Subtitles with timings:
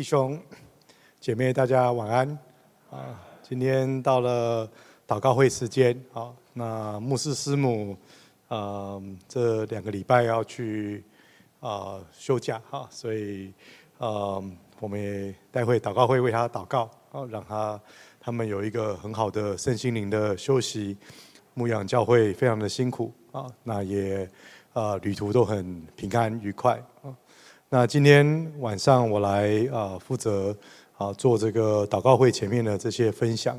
[0.00, 0.40] 弟兄
[1.20, 2.26] 姐妹，大家晚安
[2.90, 3.20] 啊！
[3.42, 4.66] 今天到了
[5.06, 7.94] 祷告会时间啊，那牧师师母
[8.48, 11.04] 啊，这两个礼拜要去
[11.60, 13.52] 啊休假哈，所以
[13.98, 14.40] 啊，
[14.78, 17.78] 我们也待会祷告会为他祷告啊，让他
[18.18, 20.96] 他们有一个很好的身心灵的休息。
[21.52, 24.26] 牧养教会非常的辛苦啊，那也
[24.72, 27.14] 啊旅途都很平安愉快啊。
[27.72, 30.52] 那今天晚上我来啊负责
[30.98, 33.56] 啊做这个祷告会前面的这些分享。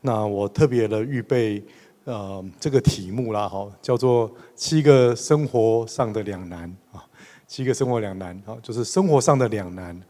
[0.00, 1.62] 那我特别的预备
[2.04, 7.04] 呃这个题目啦哈，叫做七个生活上的两难啊，
[7.46, 10.00] 七个生活两难啊，就是生活上的两难。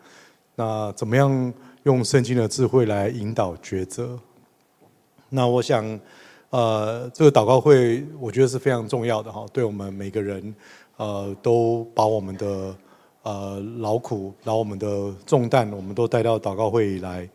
[0.54, 4.16] 那怎么样用圣经的智慧来引导抉择？
[5.28, 5.98] 那我想
[6.50, 10.54] 呃这个祷告会我觉得是非常重要的哈，对我们每个人
[10.98, 12.72] 呃都把我们的。
[13.30, 17.28] 呃，劳苦，然后我们的重担，我们都带到祷告会里来。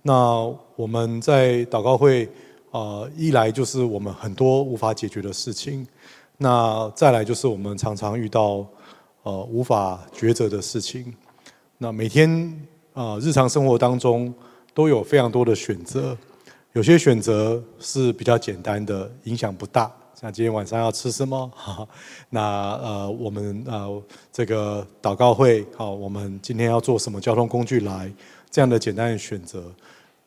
[0.00, 2.26] 那我们在祷告会，
[2.70, 5.86] 呃，一来就是我们很多无法解决的事情，
[6.38, 8.66] 那再来就是我们常常遇到
[9.24, 11.12] 呃无法抉择的事情。
[11.76, 12.30] 那每天
[12.94, 14.32] 啊，呃，日常生活当中
[14.72, 16.16] 都有非常多的选择，
[16.72, 19.92] 有些选择是比较简单的，影响不大。
[20.24, 21.50] 那今天晚上要吃什么？
[22.30, 22.40] 那
[22.80, 28.08] 呃，我们呃这个祷告会，好，我们今天要坐什么交通工具来？
[28.48, 29.64] 这样的简单的选择，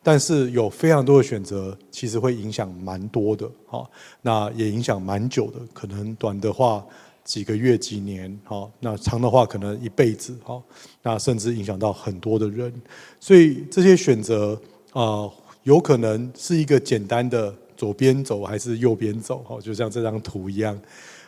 [0.02, 6.84] 但是有非常多的选择，其实会影响蛮多的，好，那也影响蛮久的，可能短的话
[7.24, 10.62] 几个月、几年，好，那长的话可能一辈子，好，
[11.02, 12.70] 那甚至影响到很多的人，
[13.18, 14.60] 所以这些选择
[14.92, 15.26] 啊、
[15.62, 17.54] 有可能是一个简单的。
[17.76, 19.38] 左边走还是右边走？
[19.38, 20.76] 哈，就像这张图一样，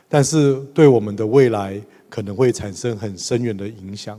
[0.09, 4.19] 但是对我们的未来可能会产生很深远的影响。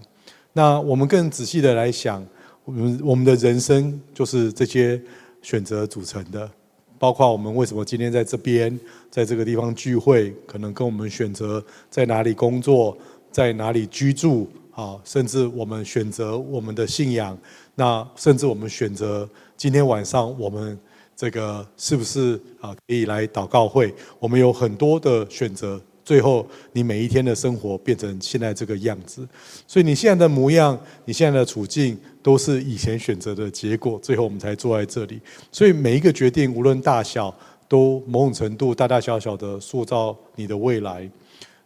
[0.53, 2.25] 那我们更仔细的来想，
[2.65, 5.01] 我们我们的人生就是这些
[5.41, 6.49] 选择组成的，
[6.97, 8.79] 包括我们为什么今天在这边，
[9.09, 12.97] 在这个地方聚会，可能跟我们选择在哪里工作，
[13.31, 17.37] 在哪里居住，啊，甚至我们选择我们的信仰，
[17.75, 20.77] 那甚至我们选择今天晚上我们。
[21.19, 22.73] 这个是不是啊？
[22.87, 23.93] 可以来祷告会？
[24.19, 29.27] 我们有很多的选择，最后你每一天的生活变成现在这个样子。
[29.67, 33.99] 所以你现在的模样，你现在的处境，都是以前选择的结果。
[34.01, 35.19] 最后我们才坐在这里。
[35.51, 37.35] 所以每一个决定，无论大小，
[37.67, 41.11] 都某种程度大大小小的塑造你的未来。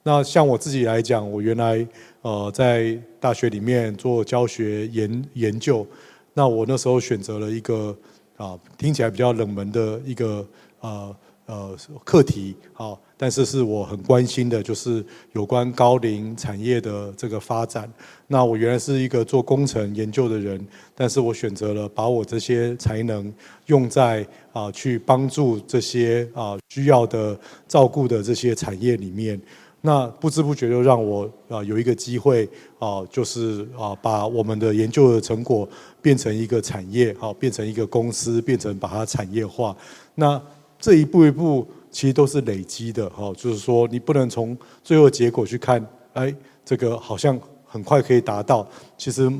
[0.02, 1.88] 那像我自己来讲，我原来
[2.24, 5.85] 呃在大学里面做教学研研究，
[6.34, 7.96] 那我那时候选择了一个。
[8.43, 10.45] 啊，听起来比较冷门的一个
[10.81, 11.15] 呃
[11.45, 17.89] 呃课题，好，但是是我很关心的，就是有关高龄产业的这个发展。
[18.27, 23.33] 那我原来是一个做工程研究的人，但是我选择了把我这些才能
[23.67, 29.39] 用在啊去帮助这些啊需要的照顾的这些产业里面。
[29.85, 32.47] 那不知不觉就让我啊有一个机会
[32.79, 35.67] 啊，就是啊把我们的研究的成果
[36.03, 39.75] 变成一个产业，好，变成一个公司，变成把它产业化。
[40.14, 40.40] 那
[40.78, 45.84] 这一步一步其实都是累积的，哈，就是说你不能从最后结果去看，
[46.14, 46.31] 哎，
[46.64, 49.31] 这个好像很快可以达到，其实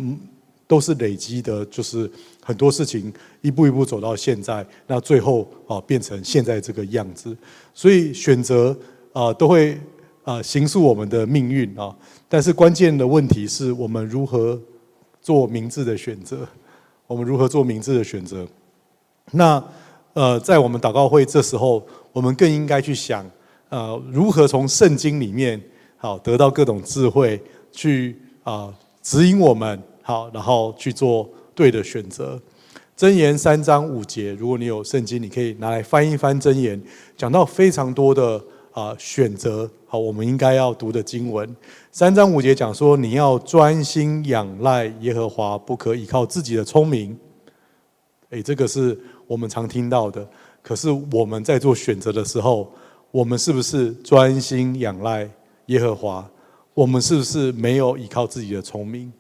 [0.66, 2.10] 都是累积的，就是
[2.42, 7.38] 很多事情一步一步走到现在，那最后啊变成现在这个样子。
[7.74, 8.76] 所以选择
[9.12, 9.78] 啊都会。
[10.26, 11.94] 啊，形塑我们的命运啊！
[12.30, 14.58] 但是关键的问题是我们如何
[15.24, 16.48] 做明智的选择？
[17.08, 18.46] 我们如何做明智的选择？
[19.32, 19.64] 那
[20.14, 23.26] 呃，在我们祷告会这时候，我们更应该去想，
[23.70, 25.60] 呃，如何从圣经里面
[25.98, 27.42] 好得到各种智慧，
[27.72, 32.40] 去啊指引我们好，然后去做对的选择。
[32.98, 36.80] 箴言三章五节，如果你有圣经，你可以拿来翻一翻箴言，
[37.18, 38.40] 讲到非常多的。
[38.74, 41.56] 啊，选择好，我们应该要读的经文，
[41.92, 47.16] 三章五节讲说，你要专心仰赖耶和华，不可依靠自己的聪明。
[48.32, 50.28] 诶，这个是我们常听到的。
[50.64, 52.72] 可是我们在做选择的时候，
[53.12, 55.30] 我们是不是专心仰赖
[55.68, 56.28] 耶和华？
[56.74, 59.14] 我们是不是没有依靠自己的聪明？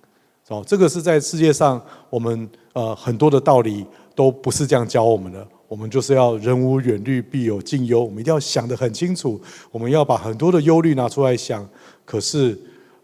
[0.47, 1.79] 哦，这个是在世界上，
[2.09, 3.85] 我们呃很多的道理
[4.15, 5.47] 都不是这样教我们的。
[5.73, 8.03] 我们就是要人无远虑，必有近忧。
[8.03, 9.41] 我们一定要想得很清楚，
[9.71, 11.67] 我们要把很多的忧虑拿出来想。
[12.05, 12.55] 可是，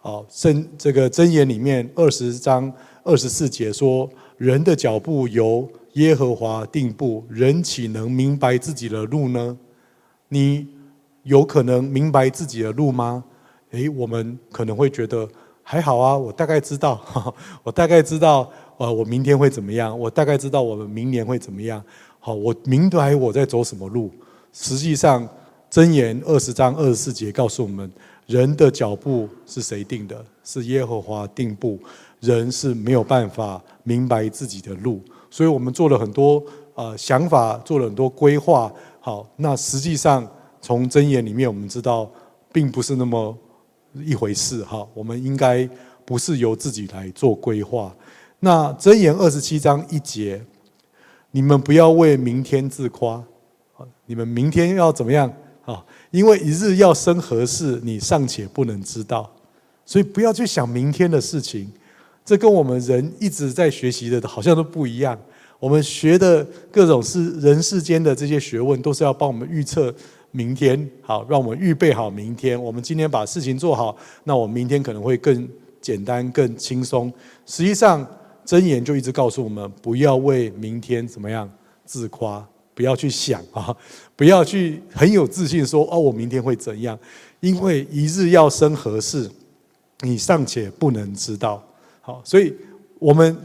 [0.03, 2.71] 啊，真这个箴言里面二十章
[3.03, 4.07] 二十四节说
[4.37, 9.57] ：“人的脚步由耶和华定步，人岂能明白自己的路呢？”
[10.29, 10.67] 你
[11.23, 13.23] 有可能明白自己的路吗？
[13.71, 15.27] 诶，我们可能会觉得
[15.63, 17.03] 还好啊，我大概知道，
[17.65, 19.97] 我大概知道呃，我明天会怎么样？
[19.99, 21.83] 我大概知道我们明年会怎么样。
[22.19, 24.11] 好，我明白我在走什么路。
[24.51, 25.27] 实际上，
[25.71, 27.89] 箴言二十章二十四节告诉我们，
[28.27, 30.23] 人的脚步是谁定的？
[30.43, 31.79] 是耶和华定步。
[32.19, 36.43] 人是没有办法明白自己的路，所以我们做了很多
[36.75, 38.69] 呃想法，做了很多规划。
[38.99, 40.27] 好，那实际上
[40.59, 42.11] 从箴言里面我们知道，
[42.51, 43.33] 并不是那么
[43.93, 44.61] 一回事。
[44.65, 45.65] 哈，我们应该
[46.03, 47.95] 不是由自己来做规划。
[48.41, 50.43] 那箴言二十七章一节，
[51.31, 53.23] 你们不要为明天自夸，
[54.07, 55.31] 你们明天要怎么样
[55.63, 55.85] 啊？
[56.09, 59.31] 因为一日要生何事，你尚且不能知道，
[59.85, 61.71] 所以不要去想明天的事情。
[62.25, 65.15] 这跟我们人一直在学习的好像都不一样。
[65.59, 69.93] 我们学的各种是人世间的这些学问，都是要帮我们预测
[70.31, 72.59] 明天，好，让我们预备好明天。
[72.61, 75.47] 我们今天把事情做好，那我们明天可能会更
[75.79, 77.13] 简单、更轻松。
[77.45, 78.07] 实际上。
[78.49, 81.47] 箴言就一直告诉我们，不要为明天怎么样
[81.85, 82.43] 自夸，
[82.73, 83.75] 不要去想啊，
[84.17, 86.97] 不要去很有自信说哦，我明天会怎样？
[87.41, 89.29] 因为一日要生何事，
[89.99, 91.63] 你尚且不能知道。
[92.01, 92.51] 好，所以
[92.97, 93.37] 我们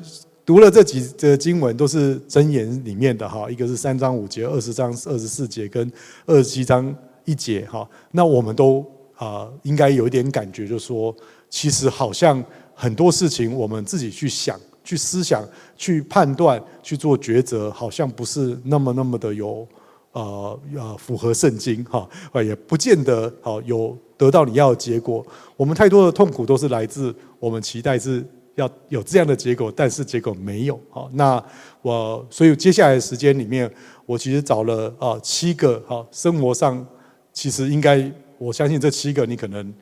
[0.46, 5.92] 读了这几个经文，都是箴言里面的哈，一个是三章五节，二十章二十四节跟
[6.24, 6.96] 二十七章
[7.26, 7.86] 一节哈。
[8.12, 8.82] 那我们都
[9.16, 11.14] 啊，应该有一点感觉，就是说，
[11.50, 12.42] 其实好像
[12.74, 14.58] 很多事情我们自己去想。
[14.84, 15.42] 去思想、
[15.76, 19.66] 去判断、去做抉择，好像不是那么那么的有
[20.12, 22.06] 呃呃符合圣经哈，
[22.44, 25.26] 也不见得好有得到你要的结果。
[25.56, 28.22] 我们太多的痛苦都是来自我们期待是
[28.56, 30.78] 要有这样的结果，但是结果没有。
[30.90, 31.42] 好，那
[31.80, 33.68] 我所以接下来的时间里面，
[34.04, 36.86] 我其实找了啊七个哈，生活上
[37.32, 39.72] 其实应该我相信这七个你可能。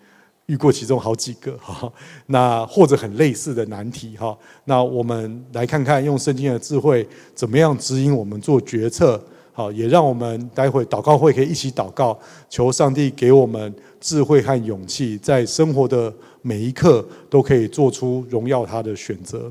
[0.53, 1.91] 遇过其中好几个哈，
[2.27, 9.19] 那或者很类似的难题哈，那我们来看看用圣经的智慧怎么样指引我们做决策，
[9.55, 12.19] 好，也让我们待会祷告会可以一起祷告，
[12.51, 16.13] 求上帝给我们智慧和勇气，在生活的
[16.43, 19.51] 每一刻都可以做出荣耀他的选择。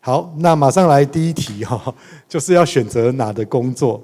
[0.00, 1.94] 好，那马上来第一题哈，
[2.26, 4.02] 就是要选择哪的工作。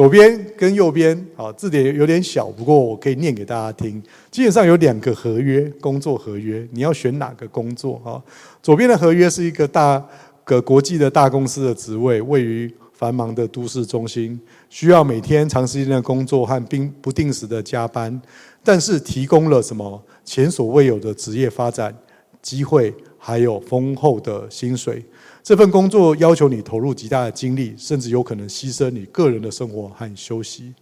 [0.00, 4.02] 左边跟右边，啊，字典有点小，不过我可以念给大家听。
[4.30, 8.16] 基本上有两个合约，工作合约，你要选哪个工作啊？
[8.62, 10.02] 左边的合约是一个大
[10.42, 18.18] 个国际的大公司的职位，位于繁忙的都市中心，需要每天长时间的工作和并不定时的加班，
[18.64, 21.94] 但是提供了什么前所未有的职业发展
[22.40, 25.04] 机会，还有丰厚的薪水。
[25.50, 30.72] 这份工作要求你投入极大的精力，甚至有可能牺牲你个人的生活和休息。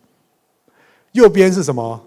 [1.12, 1.98] 右边是什么？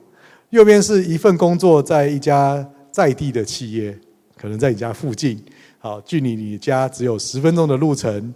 [0.52, 3.98] 右边是一份工作，在一家在地的企业，
[4.38, 5.44] 可能在你家附近，
[5.80, 8.32] 好，距离你家只有十分钟的路程。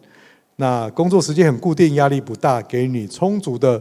[0.56, 3.80] 那工作时间很固定，压力不大，给你充足的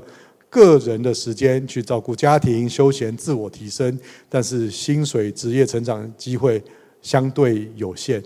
[0.51, 3.99] 个人的时间去照顾家庭、休闲、自我提升，
[4.29, 6.63] 但是薪水、职业成长机会
[7.01, 8.23] 相对有限。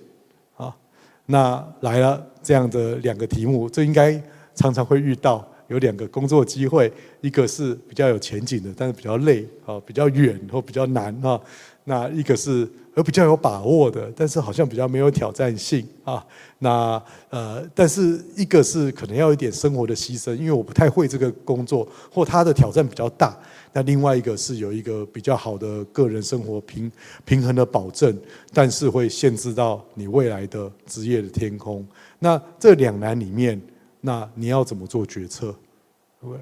[1.31, 4.21] 那来了这样的两个题目，这应该
[4.55, 5.47] 常常会遇到。
[5.69, 6.91] 有两个工作机会，
[7.21, 11.39] 一个是比较有前景的，但是比较累啊，比较远或比较难啊。
[11.89, 16.23] 那一个是而比较有把握的，但是好像比较没有挑战性啊。
[16.59, 23.35] 那呃，但是一个是可能要一点生活的牺牲，因为我不太会这个工作，或它的挑战比较大。
[23.73, 26.93] 那另外一个是有一个比较好的个人生活平
[27.25, 28.15] 平衡的保证，
[28.53, 31.87] 但是会限制到你未来的职业的天空。
[32.19, 33.59] 那这两难里面，
[34.03, 35.55] 那你要怎么做决策？
[36.21, 36.41] 对不对？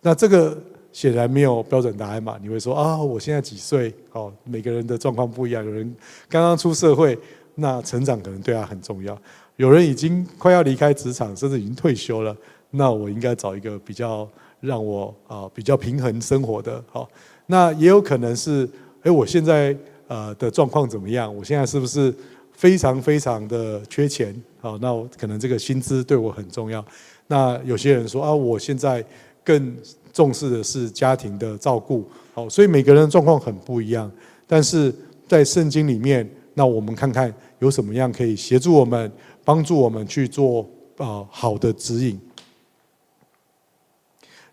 [0.00, 0.56] 那这个
[0.96, 2.38] 显然没有标准答案嘛。
[2.40, 3.92] 你会说啊，我现在几岁？
[4.12, 5.62] 哦，每个人的状况不一样。
[5.62, 5.94] 有人
[6.26, 7.18] 刚刚出社会，
[7.56, 9.14] 那成长可能对他很重要；
[9.56, 12.34] 有人已经快要离开职场，甚至已经退休了，
[12.70, 14.26] 那我应该找一个比较。
[14.62, 17.06] 让我啊比较平衡生活的，好，
[17.44, 18.68] 那也有可能是，
[19.02, 19.76] 哎，我现在
[20.08, 21.32] 呃的状况怎么样？
[21.32, 22.12] 我现在是不是
[22.54, 24.34] 非常非常的缺钱？
[24.58, 26.84] 好，那我可能这个薪资对我很重要。
[27.26, 29.04] 那有些人说啊，我现在
[29.44, 29.76] 更
[30.16, 32.08] 重视的是家庭的照顾。
[32.32, 34.10] 好，所以每个人的状况很不一样。
[34.46, 34.90] 但是
[35.28, 39.12] 在圣经里面，那我们看看有什么样可以协助我们、
[39.44, 42.18] 帮助我们去做啊好的指引。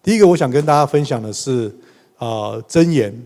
[0.01, 1.73] 第一个，我想跟大家分享的是，
[2.17, 3.25] 啊，箴言，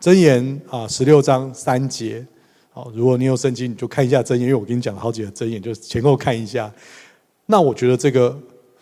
[0.00, 2.24] 箴言啊，十六章三节。
[2.70, 6.72] 好，如果你有圣经，你就看一下箴言，因为我跟你讲了好几个箴言，就前后看一下。
[7.46, 8.38] 那我觉得这个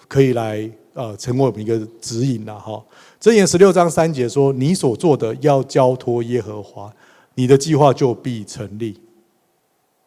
[0.09, 2.83] 可以来呃成为我们一个指引了哈。
[3.21, 6.93] 箴言十六章三节说：“你所做的要交托耶和华，
[7.35, 8.99] 你的计划就必成立。”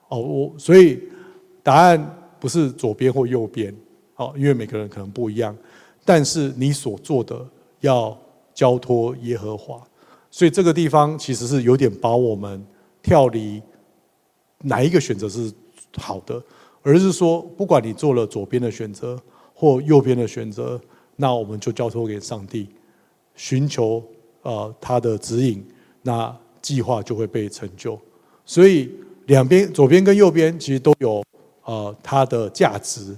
[0.10, 1.00] 哦，我所以
[1.62, 3.76] 答案不是左边或右边，
[4.14, 5.56] 好，因为每个人可能不一样，
[6.06, 7.46] 但是你所做的
[7.82, 8.18] 要
[8.54, 9.86] 交托耶和华，
[10.32, 12.66] 所以这个地方其实是有点把我们
[13.04, 13.62] 跳离
[14.60, 15.52] 哪一个选择是
[15.98, 16.42] 好的，
[16.82, 19.20] 而是说，不管你做了左边的选择
[19.58, 20.80] 或右边的选择，
[21.16, 22.70] 那我们就交托给上帝，
[23.36, 24.04] 寻求
[24.44, 25.66] 呃他的指引，
[26.04, 28.00] 那计划就会被成就，
[28.46, 28.90] 所以。
[29.28, 31.22] 两边左边跟右边其实都有
[31.66, 33.14] 呃它的价值，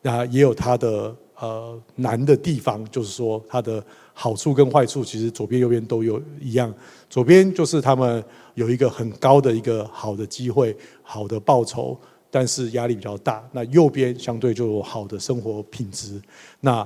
[0.00, 3.80] 那也有它的呃难的地方，就是说它的
[4.12, 6.74] 好处跟坏处，其实左边右边都有一样。
[7.08, 11.96] 左边就是他们有一个很高的一个好的机会、好的报酬，
[12.32, 13.48] 但是压力比较大。
[13.52, 16.20] 那右边相对就有好的生活品质。
[16.58, 16.84] 那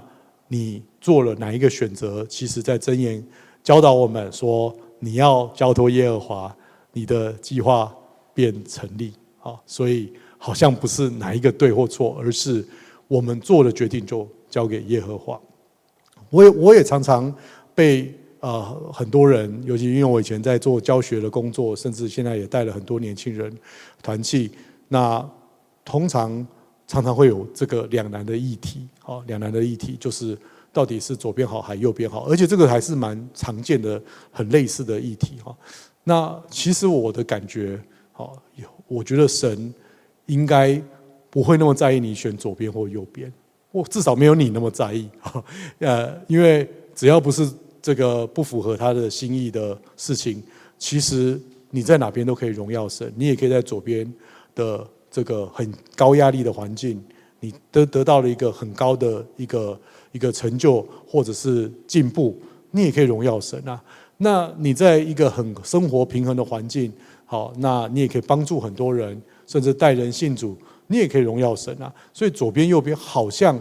[0.49, 2.27] 你做了哪一个选择？
[2.27, 3.27] 其实在箴言
[3.63, 6.57] 教导我们说，你要交托耶和华，
[6.93, 7.91] 你的计划。
[8.37, 12.63] 便成立啊，所以好像不是哪一个对或错，而是
[13.09, 15.41] 我们做的决定就交给耶和华。
[16.29, 17.35] 我也我也常常
[17.75, 18.63] 被呃
[18.93, 23.51] 很多人，尤其因为我以前在做教学的工作，甚至现在也带了很多年轻人
[24.03, 24.51] 团契，
[24.89, 25.29] 那
[25.85, 26.47] 通常
[26.87, 30.37] 常常会有这个两难的议题啊，两难的议题就是
[30.73, 34.01] 到底是左边好还是右边好，而且这个还是蛮常见的、
[34.31, 35.57] 很类似的议题哈。
[36.05, 37.81] 那其实我的感觉。
[38.19, 38.35] 好，
[38.89, 39.75] 我觉得神
[40.25, 40.83] 应该
[41.29, 43.31] 不会那么在意你选左边或右边，
[43.71, 45.07] 或至少没有你那么在意。
[45.81, 47.47] 呃，因为只要不是
[47.83, 50.43] 这个不符合他的心意的事情，
[50.79, 51.39] 其实
[51.69, 53.13] 你在哪边都可以荣耀神。
[53.15, 54.11] 你也可以在左边
[54.57, 57.01] 的这个很高压力的环境，
[57.39, 62.37] 你得得到了一个很高的一个一个成就或者是进步，
[62.73, 63.81] 你也可以荣耀神啊。
[64.17, 66.93] 那你在一个很生活平衡的环境。
[67.29, 71.93] 好，那你也可以帮助很多人，甚至带人信主，你也可以荣耀神啊。
[72.13, 73.61] 所以左边右边好像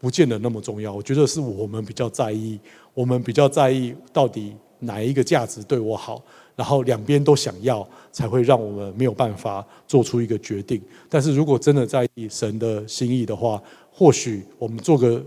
[0.00, 0.92] 不见得那么重要。
[0.92, 2.58] 我觉得是我们比较在意，
[2.94, 6.20] 我们比较在意到底哪一个价值对我好，
[6.56, 10.82] 然后两边都想要，才会让我们没有办法做出一个决定。
[11.08, 15.22] 但是如果真的在意神的心意的话，或许我们做个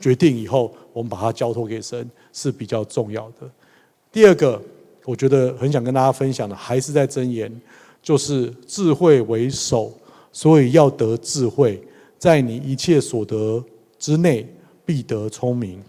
[0.00, 3.50] 决定以后，我们把它交托给神是比较重要的。
[4.10, 4.58] 第二个。
[5.04, 7.50] 我觉得很想跟大家分享的，还是在箴言，
[8.02, 9.90] 就是智慧为首，
[10.30, 11.82] 所以要得智慧，
[12.18, 13.64] 在你一切所得
[13.98, 14.46] 之内
[14.84, 15.82] 必得聪明。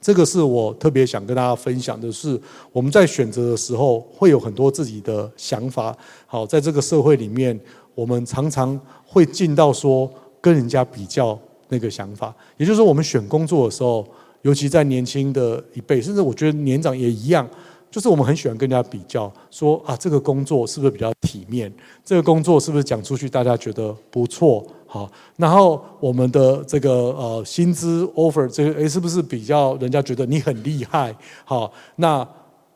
[0.00, 2.40] 这个是我特别想跟大家分享的是，
[2.72, 5.96] 我们在选择的时候会有很多自己的想法。
[6.26, 7.58] 好，在这个社会里面，
[7.94, 11.38] 我们常常会进到说跟人家比较
[11.68, 14.06] 那个想法，也就是说，我们选工作的时候，
[14.42, 17.48] 尤其在年轻的一辈，甚至我觉得年长也一样。
[17.90, 21.72] 就是我们很喜欢跟人家比较，说啊，这个工作是不是比较体面？
[22.04, 24.64] 这个工作是不是讲出去大家觉得不错？
[24.86, 31.14] 好，然后我们的这个呃薪资 offer 这个诶是不是比较人家觉得你很厉害？
[31.44, 32.26] 好，那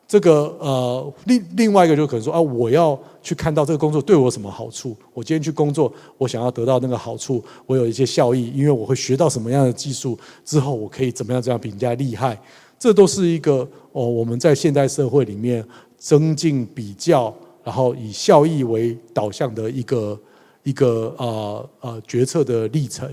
[0.07, 4.95] 这个呃另另外一个就可能说啊，我要去看到这个工作对我有什么好处？
[5.13, 12.39] 我今天去工作，我想要得到那个好处，我有一些效益，因为我会学到什么样的技术之后，我可以怎么样怎样比人家厉害？
[12.77, 15.65] 这都是一个哦，我们在现代社会里面
[15.97, 20.19] 增进比较，然后以效益为导向的一个
[20.63, 23.09] 一个呃呃决策的历程。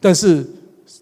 [0.00, 0.46] 但是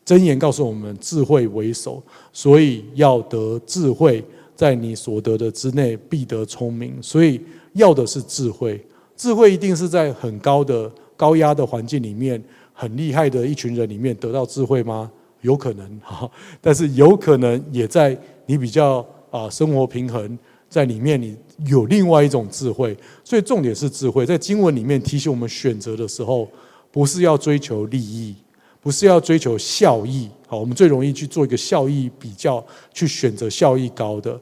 [0.04, 6.96] 箴言告诉我们，智慧为首，所以要得智慧，在你所得的之内必得聪明。
[7.02, 7.40] 所以
[7.74, 8.82] 要的是智慧，
[9.14, 15.10] 智慧一定是在很高的高压的环境里面，很厉害的一群人里面得到智慧吗？
[15.42, 18.16] 有可能 哈，但是有可能也在
[18.46, 20.38] 你比较啊生活平衡
[20.68, 22.96] 在里面，你有另外一种智慧。
[23.22, 26.48] 所以重点是智慧，在经文里面提醒我们选择的时候，
[26.90, 28.34] 不是要追求利益，
[28.80, 30.28] 不是要追求效益。
[30.48, 34.38] 好，我们最容易去做一个效益比较，去选择效益高的。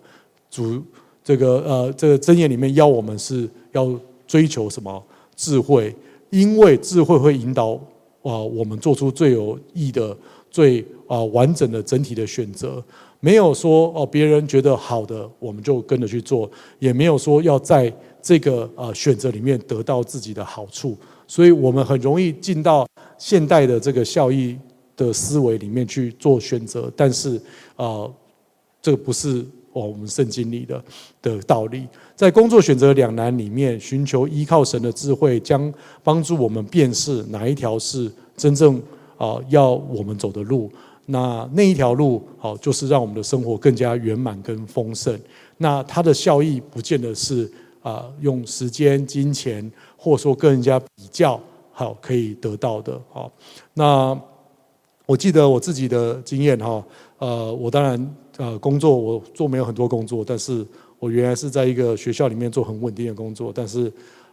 [0.51, 0.83] 主
[1.23, 5.03] 这个呃这个箴言里面要我们是要追求什么
[5.35, 5.95] 智慧？
[6.31, 7.73] 因为智慧会引导
[8.23, 10.17] 啊我们做出最有益的。
[10.55, 12.81] 最啊完整的整体的选择，
[13.19, 17.93] 没有说哦别人觉得好的我们就跟着去做，也没有说要在
[18.23, 20.97] 这个啊选择里面得到自己的好处，
[21.27, 22.87] 所以我们很容易进到
[23.19, 24.57] 现代的这个效益
[24.97, 27.37] 的思维里面去做选择，但是
[27.75, 28.09] 啊
[28.81, 30.85] 这个不是哦我们圣经里的
[31.21, 31.85] 的道理，
[32.15, 38.81] 在工作选择两难里面，寻求依靠神的智慧，将帮助我们辨识哪一条是真正。
[39.25, 40.71] 啊，要我们走的路，
[41.07, 45.19] 那那一条路，好，就是让我们的生活更加圆满跟丰盛。
[45.57, 47.51] 那它的效益不见得是
[47.81, 51.41] 啊用时间、金钱，或者说跟人家比较
[51.73, 53.01] 好可以得到的。
[53.11, 53.33] 好，
[53.73, 54.19] 那
[55.07, 56.85] 我记得我自己的经验哈，
[57.19, 60.67] 呃，我当然呃工作我做没有很多工作，但是
[60.99, 63.91] 我原来是在一个学校里面做很稳定的工作，但是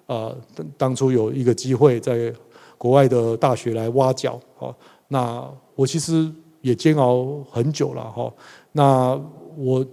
[0.08, 0.36] 呃
[0.78, 2.34] 当初有一个机会在
[2.82, 4.76] 国外的大学来挖角，好，
[5.08, 8.34] 那我其实也煎熬很久了哈，
[8.72, 9.22] 那
[9.56, 9.86] 我。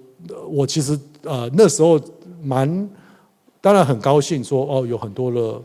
[0.50, 1.98] 我其实呃那时候
[2.42, 2.90] 蛮
[3.60, 5.62] 当然很高兴说哦有很多的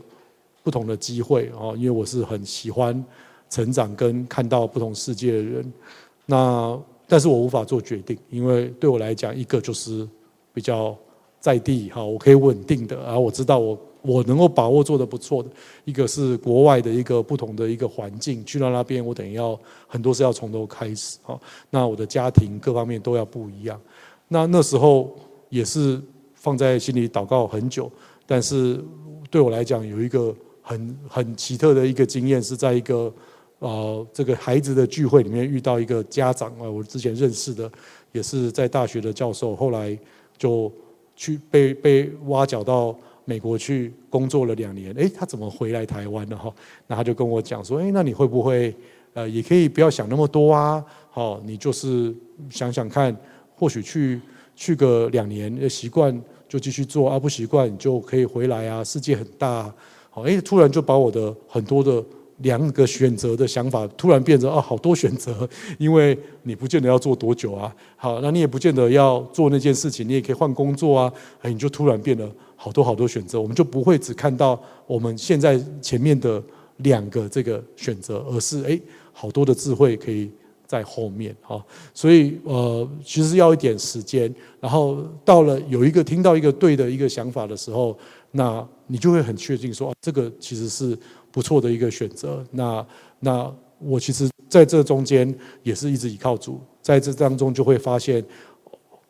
[0.62, 3.04] 不同的机会哦，因为我是很喜欢
[3.50, 5.72] 成长跟看到不同世界的人。
[6.24, 10.08] 那但是我无法做决定，因为对我来讲，一个就是
[10.52, 10.96] 比较
[11.40, 15.48] 在地哈，我可以稳定的，然后我知道我我能够把握做得不错的。
[15.84, 21.40] 一个是国外的一个不同的一个环境，去到那边我等于要很多是要从头开始啊。
[21.70, 23.80] 那我的家庭各方面都要不一样。
[24.28, 25.16] 那那时候
[25.48, 26.00] 也是
[26.34, 27.90] 放在心里祷告很久，
[28.26, 28.82] 但是
[29.30, 33.12] 对我来讲有一个很很奇特的一个经验，是在一个
[33.58, 37.70] 呃这个孩子的聚会里面遇到一个家长啊，我之前认识的，
[38.12, 39.98] 也是在大学的教授，后来
[40.36, 40.70] 就
[41.16, 46.52] 去被被挖角到美国去工作了两年，诶，他怎么回来台湾了哈？
[46.86, 48.74] 那他就跟我讲说，诶，那你会不会
[49.12, 50.84] 呃也可以不要想那么多啊？
[51.10, 52.14] 好，你就是
[52.50, 53.16] 想想看。
[53.56, 54.20] 或许去
[54.56, 58.82] 去个两年，习惯就继续做啊，不习惯就可以回来啊。
[58.82, 59.72] 世界很大，
[60.10, 62.04] 好，哎，突然就把我的很多的
[62.38, 65.48] 两个选择的想法突然变成啊，好多选择，
[65.78, 71.12] 因为你不见得要做多久啊，好，那你也不见得要做那件事情，你也可以换工作啊，
[71.42, 76.42] 哎，你就突然变了好多好多选择，我们就不会只看到我们现在前面的
[76.78, 78.80] 两个这个选择，而是哎，
[79.12, 80.30] 好多的智慧可以。
[80.66, 81.62] 在后面哈，
[81.92, 87.96] 所以呃，其实要一点时间，然后到了有一个听到一个对的一个想法的时候，
[88.30, 90.98] 那你就会很确定说，这个其实是
[91.34, 92.46] 不错的一个选择。
[92.52, 92.86] 那
[93.18, 98.24] 那我其实在这中间也是一直依靠主，在这当中就会发现，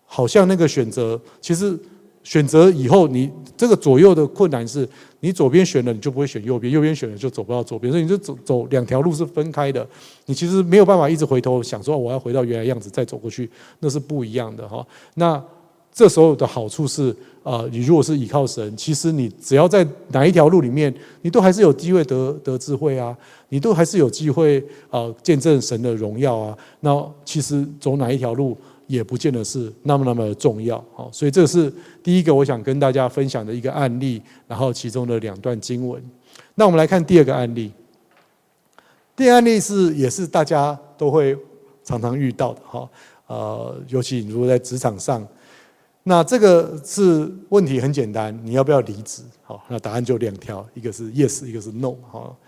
[0.07, 1.79] 好像那个选择其实。
[2.25, 4.89] 选择以后，你这个左右的困难是，
[5.21, 7.93] 你左边选了，你就不会选右边；右边选了，就走不到左边。
[7.93, 9.87] 所以你就走走两条路是分开的，
[10.25, 14.83] 你其实没有办法一直回头想说我要回到原来样子再走过去，那是不一样的哈。
[15.17, 15.45] 那
[15.95, 23.17] 这时候的好处是，啊，你如果是倚靠神，其实你只要在哪一条路里面，你都还是有机会得得智慧啊，
[23.49, 26.59] 你都还是有机会啊见证神的荣耀啊。
[26.81, 28.55] 那其实走哪一条路？
[28.87, 36.05] 也不见得是那么那么的重要，好，所以这是第一个我想跟大家分享的一个案例，然后其中的两段经文。
[36.55, 37.73] 那我们来看第二个案例，
[39.17, 41.35] 第二案例是也是大家都会
[41.83, 42.87] 常常遇到的，哈，
[43.27, 45.27] 呃，尤其如果在职场上，
[46.05, 49.23] 那这个是问题很简单，你要不要离职？
[49.43, 52.39] 好，那答案就两条，一个是 yes，一个是 no，好，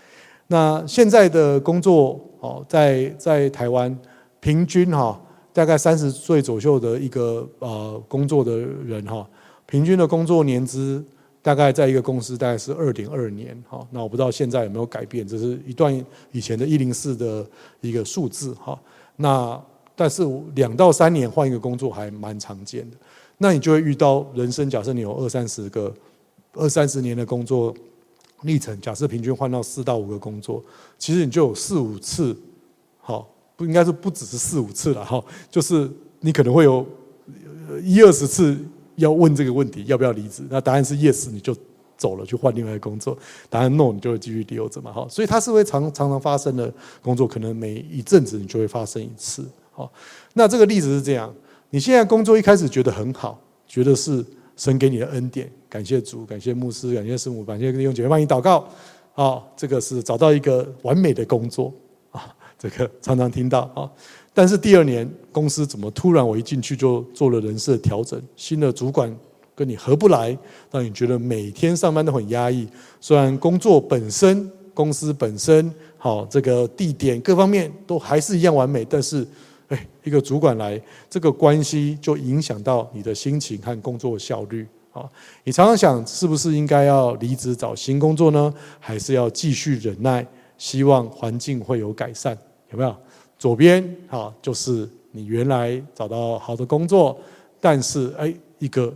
[0.47, 3.97] 那现在的工作，哦，在在台湾
[4.39, 5.21] 平均哈。
[5.53, 9.27] 大概三十岁左右的一个呃工作的人哈，
[9.65, 11.03] 平均的工作年资
[11.41, 13.83] 大概在一个公司大概是二点二年哈。
[13.89, 17.43] 那我不知道现在有没有改变，这是一段以前的一零四的
[17.81, 18.79] 一个数字哈。
[19.15, 19.59] 那
[19.95, 20.21] 但是
[20.53, 22.97] 两到三年换一个工作还蛮常见的。
[23.37, 25.93] 那你就会遇到人生，假设你有二三十个
[26.53, 27.73] 二三十年的工作
[28.41, 30.63] 历程，假设平均换到四到五个工作，
[30.97, 32.35] 其实你就有四五次
[32.99, 33.27] 好。
[33.55, 35.19] 不应该是不只是四五次了哈，
[35.49, 36.85] 就是你可能会有
[37.81, 38.55] 一二十次
[38.97, 40.43] 要问这个问题，要不要离职？
[40.47, 41.57] 那答案是 yes，你就
[41.97, 43.17] 走了去换另外一个工作；
[43.49, 45.07] 答案 no，你就会继续留着嘛哈。
[45.09, 46.71] 所以它是会常常常发生的
[47.01, 49.43] 工作，可能每一阵子你就会发生一次。
[49.71, 49.91] 好，
[50.33, 51.33] 那这个例子是这样：
[51.69, 54.23] 你现在工作一开始觉得很好，觉得是
[54.55, 58.67] 神给你的恩典，感谢主，感谢牧师，感谢师母，感谢弟兄姐妹帮你祷告。
[59.13, 61.73] 好，这个是找到一个完美的工作
[62.11, 62.33] 啊。
[62.59, 63.87] 这个常常听到啊，
[64.33, 69.15] 但是第二年公司怎么突然我一进去就做了人事的调整，新的主管
[69.53, 70.35] 跟你合不来，
[70.71, 72.67] 让你觉得每天上班都很压抑。
[72.99, 79.23] 虽然工作本身、公司本身好，这个地点各方面都还是一样完美，但是
[79.69, 85.03] 哎，一个主管来，这个关系就影响到你的心情和工作效率啊。
[85.43, 88.53] 你常常想，是不是应该要离职找新工作呢？
[88.79, 90.25] 还是要继续忍耐，
[90.57, 92.37] 希望环境会有改善？
[92.71, 92.95] 有没有？
[93.37, 97.19] 左边好，就是你原来找到好的工作，
[97.59, 98.93] 但是哎，一个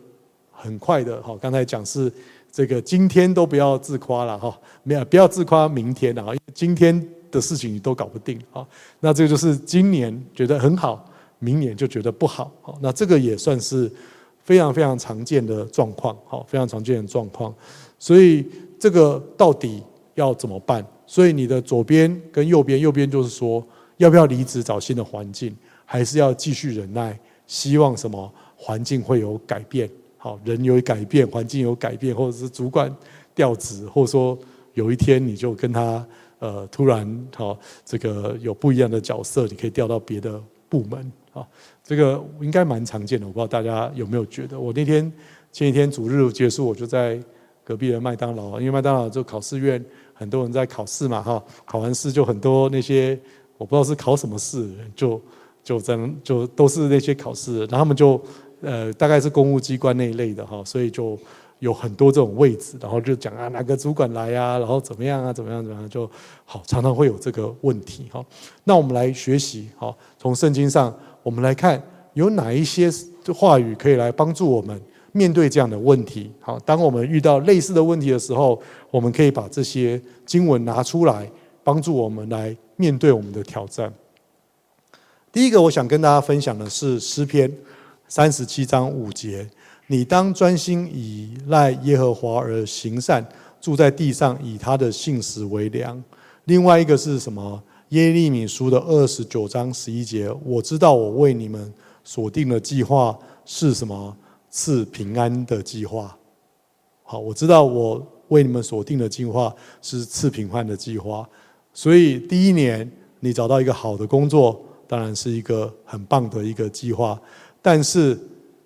[0.52, 2.12] 很快的哈，刚才讲是
[2.52, 8.68] 这个今天都不要自夸了哈，没有不要自夸明天了，因为今天的事情你都搞不定啊。
[9.00, 12.52] 那这个就是今年觉得很好，明年就觉得不好。
[12.82, 13.92] 那这个也算是
[14.44, 17.54] 非常非常常见的状况，好，非常常见的状况。
[17.98, 18.46] 所以
[18.80, 19.82] 这个到底
[20.16, 20.86] 要怎么办？
[21.06, 23.66] 所以你的左边跟右边，右边就是说
[23.98, 29.90] 要不要离职找新的环境，还是要继续忍耐，希望什么环境会有改变？
[30.18, 32.96] 好，人有改变，环境有改变，或者是主管
[33.36, 34.38] 调职，或者说
[34.74, 36.06] 有一天你就跟他
[36.42, 41.00] 呃突然好这个有不一样的角色，你可以调到别的部门
[41.34, 41.48] 啊。
[41.84, 44.60] 这个应该蛮常见的，我不知道大家有没有觉得？
[44.60, 45.04] 我那天
[45.52, 47.20] 前几天主日结束，我就在
[47.64, 53.18] 隔壁的麦当劳，因为麦当劳就考试院，很多人在考试嘛，哈，考完试就很多那些
[53.58, 55.22] 我不知道是考什么试，就
[55.64, 58.20] 就在就都是那些考试，然后他们就
[58.62, 61.18] 呃大概是公务机关那一类的哈，所以就
[61.62, 66.08] 有很多这种位置，然后就讲啊哪个主管来呀，然后怎么样啊怎么样怎么样就
[66.44, 68.24] 好，常常会有这个问题哈。
[68.66, 70.94] 那我们来学习好，从圣经上。
[71.24, 71.80] 我们来看
[72.16, 72.90] 有哪一些
[73.32, 76.32] 话语可以来帮助我们面对这样的问题。
[76.40, 81.32] 好，当我们遇到类似的问题的时候，我们可以把这些经文拿出来，
[81.64, 83.94] 帮助我们来面对我们的挑战。
[85.32, 87.56] 第一个，我想跟大家分享的是诗篇
[88.08, 89.48] 三十七章五节
[89.92, 93.28] ：“你当专心倚赖耶和华而行善，
[93.60, 96.02] 住在地上以他的信实为粮。”
[96.46, 97.62] 另外一个是什么？
[97.90, 101.74] 耶利米书的二十九章十一节，我知道我为你们
[102.06, 104.16] 所定的计划是什么？
[104.50, 106.18] 赐平安的计划。
[107.04, 111.28] 好，我知道我为你们所定的计划是赐平安的计划。
[111.74, 117.20] 所以第一年你找到一个好的工作，当然是一个很棒的一个计划。
[117.62, 118.18] 但是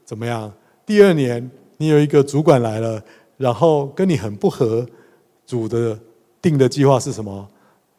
[0.06, 0.54] 怎么样？
[0.86, 3.04] 第二年你有一个主管来了，
[3.38, 4.86] 然后跟你很不合，
[5.46, 6.00] 主的
[6.42, 7.48] 定的计划是什么？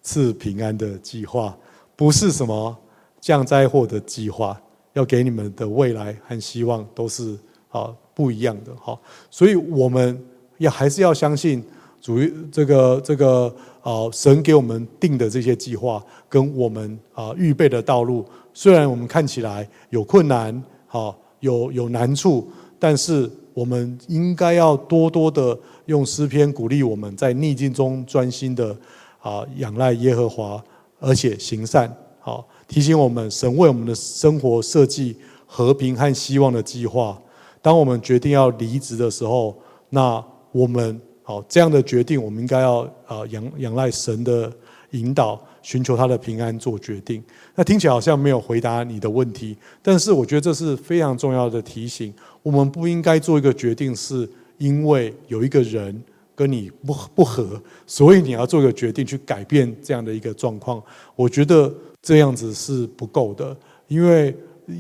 [0.03, 1.59] 赐平安的计划，
[1.97, 2.77] 不是什么
[3.21, 4.57] 降灾祸的计划，
[4.93, 7.37] 要给你们的未来和希望都是
[7.71, 8.97] 啊不一样的哈。
[9.33, 10.25] 所以我们
[10.59, 11.61] 要还是要相信
[12.01, 12.21] 主
[12.53, 28.77] 这个这个啊神给我们定的这些计划，跟我们啊预备的道路，虽然我们看起来有困难，好有有难处，但是我们应该要多多的用诗篇鼓励我们在逆境中专心的。
[29.19, 30.63] 啊，仰赖耶和华，
[31.01, 31.93] 而且行善。
[32.21, 37.21] 好，提醒我们，神为我们的生活设计和平和希望的计划。
[37.61, 44.53] 当我们决定要离职的时候，那我们好这样的决定，我们应该要啊仰仰赖神的
[44.93, 47.21] 引导，寻求他的平安做决定。
[47.57, 52.15] 那听起来好像没有回答你的问题，但是我觉得这是非常重要的提醒。
[52.45, 56.01] 我们不应该做一个决定，是因为有一个人。
[56.37, 60.83] 跟你不不合，所以你要做一个决定去改变这样的一个状况。
[61.15, 63.57] 我觉得这样子是不够的，
[63.89, 64.37] 因为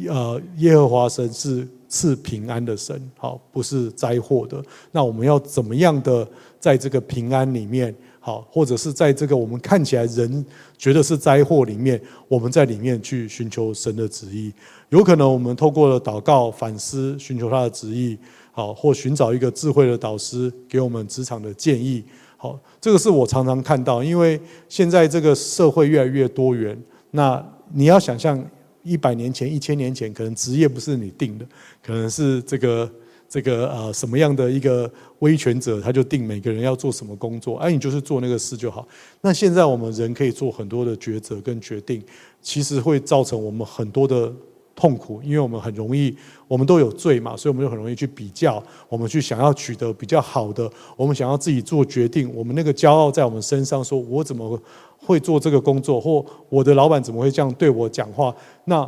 [0.06, 4.62] 呃，耶和华神是赐平安的神，好，不是灾祸的。
[4.92, 6.28] 那我们要怎么样的
[6.60, 7.94] 在这个平安里面，
[8.26, 10.44] 好，或者是在这个我们看起来人
[10.76, 14.52] 觉得是灾祸里面，我们在里面去寻求神的旨意。
[14.88, 18.18] 有可能我们透过了祷告、反思、寻求他的旨意。
[18.50, 22.02] 好，或寻找一个智慧的导师给我们职场的建议。
[22.36, 26.76] 好，这个是我常常看到，因为现在这个社会越来越多元。
[27.12, 27.40] 那
[27.72, 28.44] 你要想象
[28.82, 31.46] 一百年前、一千年前，可能职业不是你定的，
[31.80, 32.90] 可能是这个
[33.28, 38.86] 这个呃什么样的一个威权者，他就定每个人要做什么工作，哎，你就是做那个事就好。
[39.20, 42.02] 那现在我们人可以做很多的抉择跟决定，
[42.40, 44.32] 其实会造成我们很多的。
[44.78, 46.14] 痛苦，因为我们很容易，
[46.46, 54.60] 我们都有罪嘛，所以我们就很容易去比较，我们去想要取得比较好的，我们想要自己做决定，我们那个骄傲在我们身上，说我怎么
[54.98, 58.36] 会做这个工作，或我的老板怎么会这样对我讲话？
[58.66, 58.86] 那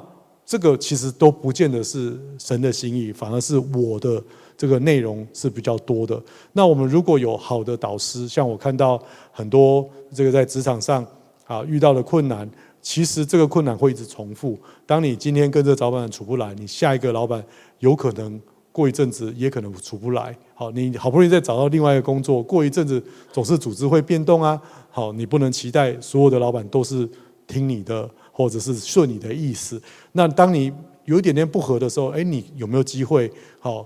[0.49, 4.23] 这个其实都不见得是神的心意，反而是我的
[4.57, 6.19] 这个内容是比较多的。
[6.55, 8.99] 那我们如果有好的导师，像我看到
[9.31, 11.07] 很多这个在职场上
[11.45, 12.51] 啊遇到的困难。
[12.81, 14.57] 其实这个困难会一直重复。
[14.87, 17.45] 当你今天跟这老板处不来，你下一个老板
[17.81, 18.41] 有可能
[18.73, 20.35] 过一阵子也可能处不来。
[20.55, 24.59] 好，你好不容易再找到另外一个工作，过一阵子总是组织会变动啊。
[24.91, 27.07] 好，你不能期待所有的老板都是
[27.49, 29.83] 听你的，或者是顺你的意思。
[30.13, 30.73] 那当你
[31.07, 33.29] 有一点点不合的时候，哎，你有没有机会？
[33.59, 33.85] 好，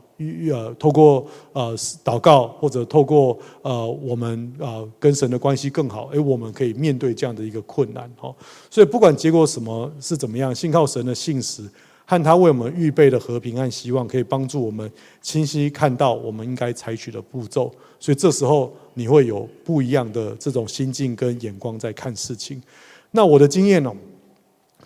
[0.52, 8.10] 呃，透过呃祷告，或者透过呃我们呃跟神的关系更好，哎，我们可以面对这样的一个困难。
[8.18, 8.34] 哈，
[8.68, 11.66] 所以不管结果什么是怎么样，信靠神的信实
[12.04, 17.72] 和他为我们预备的和平和希望，可以帮助我们清晰看到我们应该采取的步骤。
[17.98, 22.60] 所以这时候你会有不一样的这种心境跟眼光在看事情。
[23.12, 23.94] 那我的经验呢，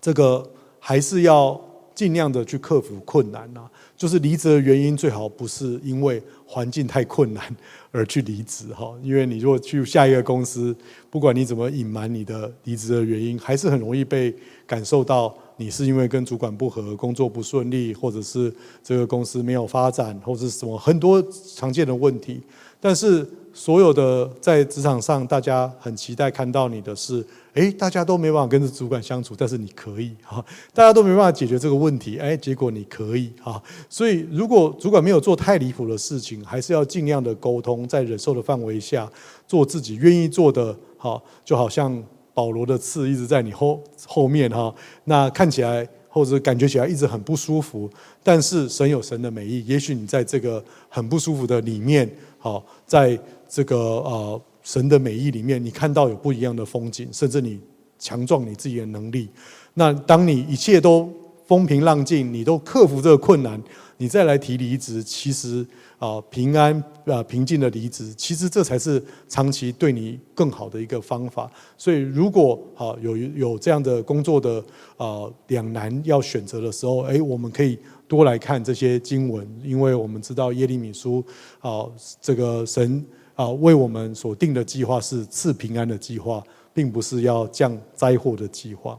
[0.00, 0.50] 这个。
[0.78, 1.60] 还是要
[1.96, 3.68] 尽量的去克服困难啊。
[3.96, 7.44] 就是离职的原因最好不是因为环境太困难
[7.90, 10.76] 而去离职哈，因为你如果去下一个公司，
[11.10, 14.32] 不管你怎么隐瞒你的离职的原因，还是很容易被
[14.64, 18.54] 感受到你是因为跟主管不合、工作不顺利，或者是
[18.84, 21.20] 这个公司没有发展，或者是什么很多
[21.56, 22.40] 常见的问题。
[22.78, 27.26] 但是所有的在职场上，大家很期待看到你的是。
[27.56, 33.62] 诶，大家都没办法跟着主管相处，但是你可以哈，大家都没办法解决这个问题，诶，结果你可以哈。
[33.88, 39.10] 所以，如果主管没有做太离谱的事情，还是要尽量的沟通，在忍受的范围下
[39.48, 40.76] 做自己愿意做的。
[40.98, 42.02] 好，就好像
[42.34, 47.88] 保罗的刺一直在你后后面哈，那看起来或者感觉起来一直很不舒服，
[48.22, 52.06] 但是神有神的美意，也许你在这个很不舒服的里面，
[52.38, 54.42] 好，在这个呃。
[54.66, 57.60] 神的美意里面，你看到有不一样的风景，甚至你
[58.00, 59.28] 强壮你自己的能力。
[59.74, 61.08] 那当你一切都
[61.46, 63.62] 风平浪静，你都克服这个困难，
[63.96, 65.64] 你再来提离职，其实
[66.00, 71.48] 啊平安啊平静的离职，其实这才是长期对你更好的一个方法。
[71.78, 74.60] 所以如果啊有有这样的工作的
[74.96, 81.24] 啊两难要选择的时候，哎，我们可以多来看这些经文，因为我们知道耶利米书
[81.60, 81.86] 啊
[82.20, 83.06] 这个神。
[83.36, 86.42] 啊，为我们所定的计划是赐平安的计划，
[86.74, 88.98] 并不是要降灾祸的计划。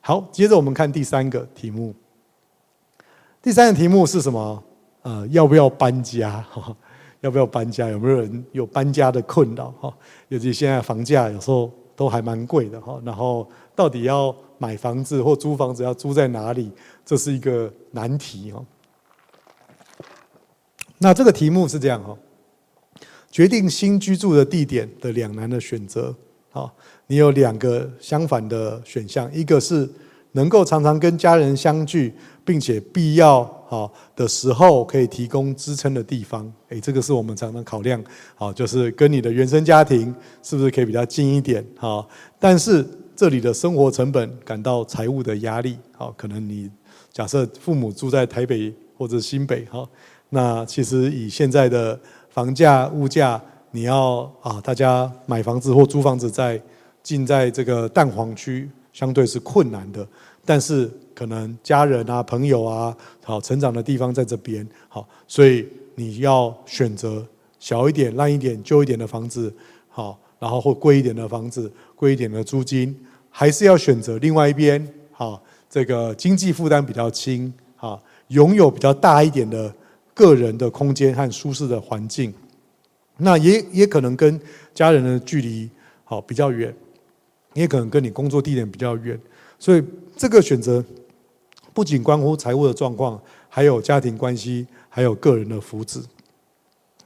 [0.00, 1.94] 好，接着我们看第三个题目。
[3.40, 4.64] 第三个题目是什么？
[5.02, 6.44] 呃，要不要搬家？
[7.20, 7.88] 要不要搬家？
[7.88, 9.70] 有没有人有搬家的困扰？
[9.80, 9.94] 哈，
[10.28, 13.00] 尤其现在房价有时候都还蛮贵的哈。
[13.04, 16.72] 然后，到底要买房子或租房子，要租在哪里？
[17.04, 18.64] 这是一个难题哈。
[20.98, 22.16] 那这个题目是这样哈。
[23.32, 26.14] 决定新居住的地点的两难的选择，
[26.50, 26.72] 好，
[27.06, 29.88] 你有两个相反的选项，一个是
[30.32, 32.12] 能够常常跟家人相聚，
[32.44, 42.06] 并且必要好的时候可以提供支撑的地方，诶，这个是我们常常考量，好，就是跟你的原生家庭是不是可以比较近一点，好，
[42.38, 46.70] 但是这里的生活成本感到财务的压力，好，可能你
[47.10, 49.88] 假设父母住在台北或者新北，好，
[50.28, 51.98] 那其实以现在的
[52.32, 53.38] 房价、物价，
[53.72, 56.58] 你要啊，大家买房子或租房子在
[57.02, 60.06] 近在这个蛋黄区，相对是困难的。
[60.42, 67.22] 但是可能家人啊、朋友啊，好成长的地方在这边，好，所以你要选择
[67.58, 69.54] 小一点、烂一点、旧一点的房子，
[69.90, 79.70] 好，然后或贵一点的房子、贵一点的租金，还是要选择另外一边，好，这个经济负担比较轻，好，拥有比较大一点的。
[80.14, 82.32] 个人的空间和舒适的环境，
[83.16, 84.38] 那也也可能跟
[84.74, 85.70] 家人的距离
[86.04, 86.74] 好比较远，
[87.54, 89.18] 也可能跟你工作地点比较远，
[89.58, 89.82] 所以
[90.16, 90.84] 这个选择
[91.72, 96.02] 不仅关乎财务的状况，还有家庭关系，还有个人的福祉。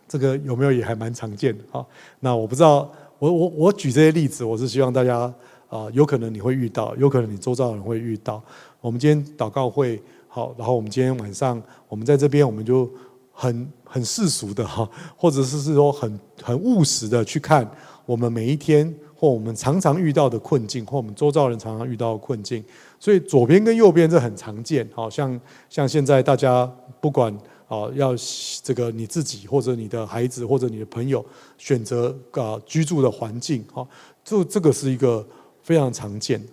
[0.09, 1.87] 这个有没有也还蛮常见的啊？
[2.21, 5.33] 那我不知道，我我我举这些例子，我是希望大家
[5.69, 8.43] 啊，有可能你会遇到，有可能你周遭的人会遇到。
[8.81, 10.03] 我们今天祷告会。
[10.37, 12.87] 好，然后我们今天晚上，我们在这边，我们就
[13.33, 17.67] 很很世俗的哈，或者是是说很很务实的去看
[18.05, 22.63] 我们每一天或我们常常遇到的困境，或我们周遭人常常遇到的困境。
[23.01, 26.71] 所以左边跟右边这很常见，好像像现在大家
[27.01, 27.33] 不管
[27.67, 28.15] 啊要
[28.63, 31.25] 这个你自己或者你的孩子或者你的朋友
[31.57, 33.89] 选择啊居住的环境，哈，
[34.23, 35.27] 就这个是一个
[35.63, 36.47] 非常常见。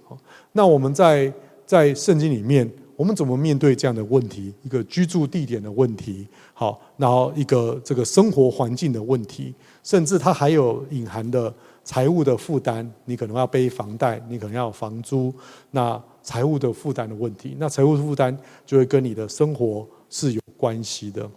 [0.54, 1.34] 那我们在
[1.65, 2.72] 在圣经里面。
[2.95, 4.53] 我们怎么面对这样的问题？
[4.63, 9.53] 一个居住地点的问题，好，然后一个这个生活环境的问题，
[9.84, 11.53] 甚至它还有隐含的
[11.84, 12.89] 财务的负担。
[13.06, 15.34] 你可能要背房贷，你可能要房租，
[15.71, 21.29] 那财务的负担的问题，那财务负担就会跟你的生活是有关系的。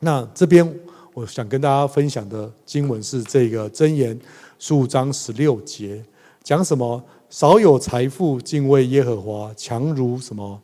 [0.00, 0.68] 那这边
[1.14, 4.18] 我想跟大家分享的经文是这个箴言
[4.58, 6.04] 十五章十六节，
[6.42, 7.02] 讲什么？
[7.34, 10.56] 少有财富，敬畏耶和华，强如什么？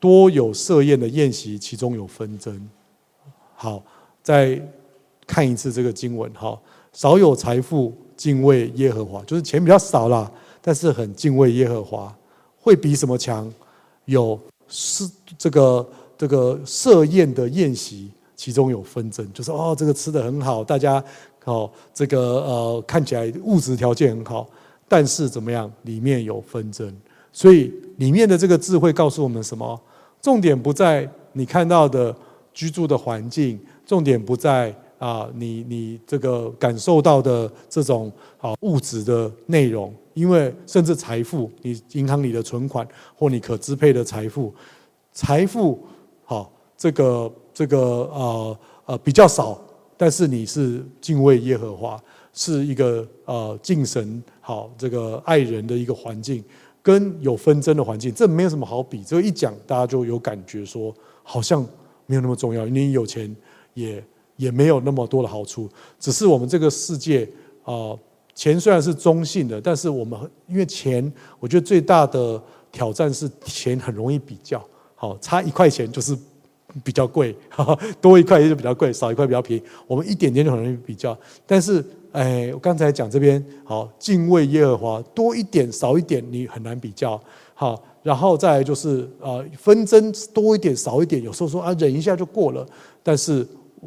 [0.00, 2.68] 多有设宴的宴席，其中有纷争。
[3.54, 3.80] 好，
[4.24, 4.60] 再
[5.24, 6.28] 看一次这个经文。
[6.34, 6.60] 好，
[6.92, 10.28] 少有财富，敬畏耶和华，就是钱比较少啦，
[10.60, 12.12] 但是很敬畏耶和华，
[12.60, 13.48] 会比什么强？
[14.06, 14.36] 有
[14.66, 15.08] 是
[15.38, 21.00] 这个这个设宴的宴席，其中有纷争，就是哦，这个吃得很好，大家
[21.44, 24.48] 哦，这个呃看起来物质条件很好。
[24.88, 25.70] 但是怎么样？
[25.82, 26.94] 里面有纷争，
[27.32, 29.80] 所以里面的这个智慧告诉我们什么？
[30.22, 32.14] 重点不在你看到的
[32.52, 44.54] 居住的环境，重点不在啊，你你这个感受到的这种啊物质的内容，因为甚至财富，你银行里的存款或你可支配的财富，
[45.12, 45.84] 财富
[46.24, 49.60] 好，这个这个呃呃比较少，
[49.96, 56.44] 但是你是敬畏耶和华，是一个呃敬神好这个爱人的一个环境，
[56.82, 59.02] 跟有纷争的环境，这没有什么好比。
[59.02, 61.66] 这一讲大家就有感觉说，好像
[62.06, 63.34] 没有那么重要，你有钱
[63.74, 64.04] 也
[64.36, 67.24] 也没有那么多的好处，只是我们这个世界
[67.62, 67.72] 啊。
[67.72, 67.98] 呃
[68.36, 72.38] 钱虽然是中性的，但是我们因为钱，我觉得最大的
[72.70, 74.62] 挑战是钱很容易比较，
[74.94, 76.14] 好，差一块钱就是
[76.84, 77.34] 比较贵，
[78.00, 79.62] 多一块也就比较贵，少一块比较便宜。
[79.86, 87.20] 我们一点点就很容易比较，但是，哎，我刚才讲这边，好，敬畏耶和华，多一点少一点你很难比较，
[87.54, 92.66] 好，然后再来就是呃纷争多一点少一点，有时候说啊忍一下就过了，
[93.02, 93.46] 但是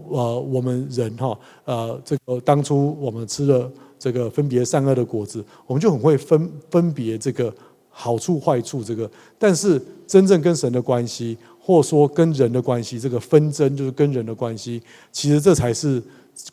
[0.09, 3.71] 呃我们人哈呃这个当初我们吃了。
[4.01, 7.53] 这个分别善恶的果子，我们就很会分分别这个
[7.89, 8.81] 好处坏处。
[8.81, 11.37] 这个，但是真正跟神的关系，
[11.69, 14.82] 或说跟人的关系，这个纷争就是跟人的关系。
[15.12, 16.01] 其实这才是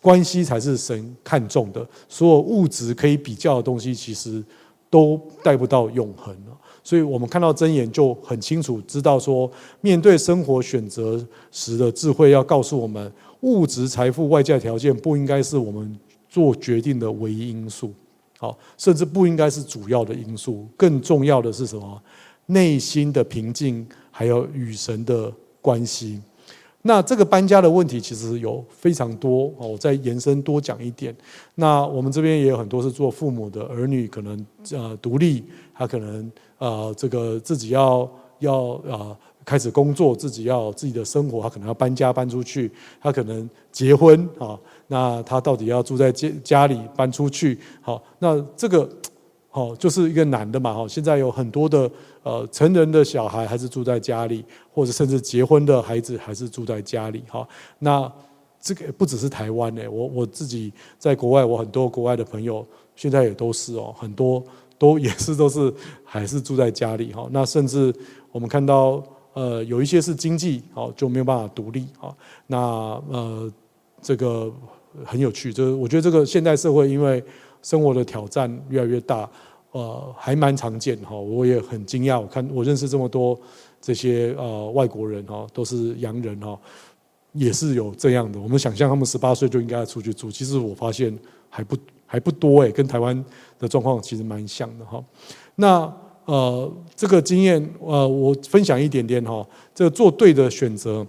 [0.02, 1.88] 关系，才是神看重的。
[2.06, 4.44] 所有物质可以比较的东西，其实
[4.90, 6.36] 都带不到永恒。
[6.84, 9.50] 所以我们看到真言就很清楚，知道说
[9.80, 15.98] 面对生活选择时的智慧，要告诉我们，物质财富外在条件不应该是我们。
[16.28, 17.94] 做决定的唯一因素，
[18.36, 20.68] 好，甚至不应该是主要的因素。
[20.76, 22.02] 更重要的是什么？
[22.48, 26.18] 内心的平静，还有与神的关系。
[26.80, 31.14] 那这个搬家的问题其实有非常多，我再延伸多讲一点。
[31.56, 38.54] 那我们这边也有很多是做父母的儿女，可能呃独立，他可能呃这个自己要要
[38.88, 39.16] 呃。
[39.46, 42.68] 开始工作，自己要自己的生活，他可能要搬家搬出去，
[43.00, 47.56] 他可能结婚啊，那他到底要住在家家里搬出去？
[47.80, 48.90] 好，那这个
[49.56, 50.74] 哦就是一个男的嘛。
[50.74, 51.90] 哈，现在有很多的
[52.22, 57.24] 呃成人的小孩还是住在家里，或者甚至结婚的孩子还是住在家里。
[57.28, 58.12] 哈，那
[58.60, 62.64] 这个不只是台湾呢，我我自己在国外，我很多国外的朋友
[62.94, 64.44] 现在也都是哦，很多
[64.78, 65.72] 都也是都是
[66.04, 67.12] 还是住在家里。
[67.12, 67.94] 哈，那甚至
[68.30, 69.02] 我们看到。
[69.36, 72.08] 呃，有一些是经济好就没有办法独立啊。
[72.46, 72.58] 那
[73.10, 73.52] 呃，
[74.00, 74.50] 这个
[75.04, 77.22] 很有趣，就是我觉得这个现代社会因为
[77.66, 79.28] 生活的挑战越来越大，
[79.72, 81.16] 呃，还蛮常见哈。
[81.16, 83.36] 我也很惊讶，我看我认识这么多
[83.80, 86.56] 这些呃外国人哈，都是洋人哈，
[87.32, 88.38] 也是有这样的。
[88.38, 91.12] 我们想象他们十八岁就应该要出去住，其实我发现
[91.50, 91.76] 还不
[92.06, 93.24] 还不多诶，跟台湾
[93.58, 95.04] 的状况其实蛮像的哈。
[95.56, 95.92] 那。
[96.26, 99.46] 呃，这个经验，呃，我分享一点点哈。
[99.72, 101.06] 这个做对的选择，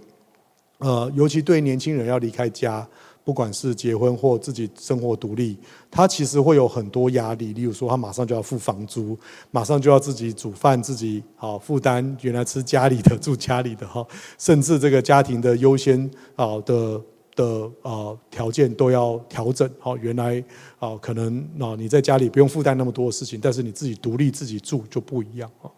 [0.78, 2.88] 呃，尤其对年轻人要离开家，
[3.28, 5.58] 不管是结婚或自己生活独立，
[5.90, 7.52] 他其实会有很多压力。
[7.52, 9.14] 例如说，他马上就要付房租，
[9.50, 14.02] 马上就要自己煮饭，自己好负担原来吃家里的、住家里的哈，
[14.38, 16.98] 甚至这个家庭的优先啊的。
[17.36, 20.42] 的啊条件都要调整好，原来
[20.80, 25.70] 啊可能啊你在家里不用负担那么多的事情，但是你自己独立自己住就不一样啊。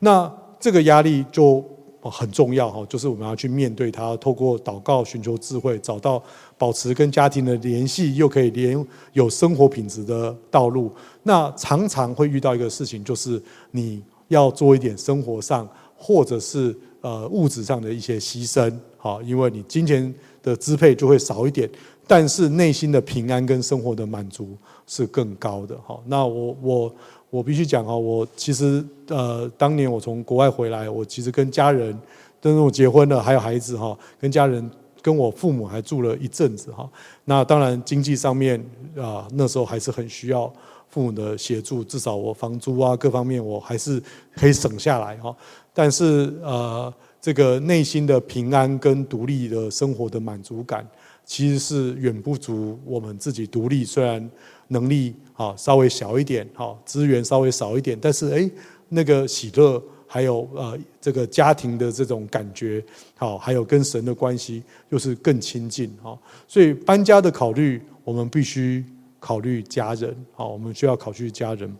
[0.00, 1.64] 那这个压力就
[2.10, 6.22] 很重要哈，就是我们要去面对它，透过祷告寻求智慧，找到
[6.58, 10.92] 保持跟家庭的联系，又可以连有生活品质的道路。
[11.22, 20.14] 那常常会遇到一个事情，就是你要做一点生活上或者是呃物质上的一些牺牲，好，因为你金钱。
[20.44, 21.66] 的支配就会少一点，
[22.06, 24.54] 但是内心的平安跟生活的满足
[24.86, 25.74] 是更高的。
[25.86, 26.94] 好，那我我
[27.34, 31.98] 我必须讲哈，我其实呃当年我从国外回来，我其实跟家人，
[32.40, 34.70] 但是我结婚了，还有孩子哈，跟家人
[35.02, 36.88] 跟我父母还住了一阵子哈。
[37.24, 38.64] 那当然经济上面
[38.96, 40.52] 啊，那时候还是很需要
[40.88, 44.00] 父母的协助，至少我房租啊各方面我还是
[44.36, 45.34] 可以省下来哈。
[45.72, 46.94] 但是呃。
[47.24, 50.86] 这个内心的平安跟独立的生活的满足感，
[51.24, 53.82] 其实是远不足我们自己独立。
[53.82, 54.30] 虽然
[54.68, 58.50] 能力啊稍微小一点，哈资源稍微少一点，但是哎，
[58.88, 62.84] 那个喜乐还有呃这个家庭的这种感觉，
[63.16, 66.18] 好，还有跟神的关系又是更亲近哈。
[66.46, 68.84] 所以搬家的考虑，我们必须
[69.18, 71.76] 考虑家人，好，我们需要考虑家人。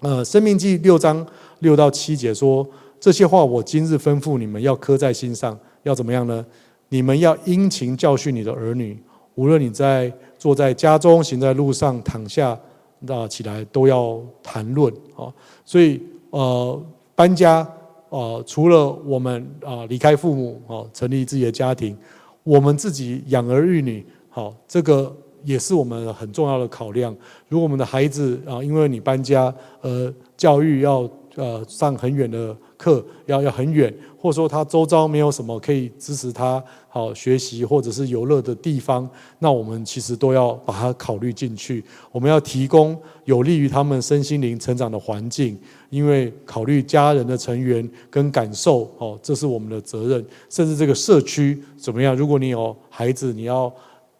[0.00, 1.26] 呃，生命记六章
[1.60, 2.66] 六到七节说。
[3.00, 6.46] 这些话我今日吩咐你们要刻在心上，要怎么样呢？
[6.88, 8.98] 你们要殷勤教训你的儿女，
[9.34, 10.10] 无论你在
[10.44, 12.54] 坐在家中、行在路上、躺下
[12.98, 15.32] 那起来，都要谈论啊。
[15.64, 16.82] 所以呃，
[17.14, 17.66] 搬家
[18.10, 21.96] 呃，除了我们啊离开父母啊，成立自己的家庭，
[22.42, 25.10] 我们自己养儿育女，好，这个
[25.44, 27.16] 也是我们很重要的考量。
[27.48, 31.08] 如果我们的孩子啊，因为你搬家，呃，教育要。
[31.36, 33.92] 呃，上很远的课要要很远，
[34.24, 39.06] 或者说他周遭没有什么可以支持他好学习或者是游乐的地方，
[39.38, 41.84] 那我们其实都要把它考虑进去。
[42.10, 45.58] 我们要提供有利于他们身心灵成长的环境，
[45.90, 50.24] 因为考虑家人的成员跟感受，哦，这是我们的责任。
[50.48, 52.16] 甚至这个社区怎么样？
[52.16, 53.70] 如果你有孩子，你要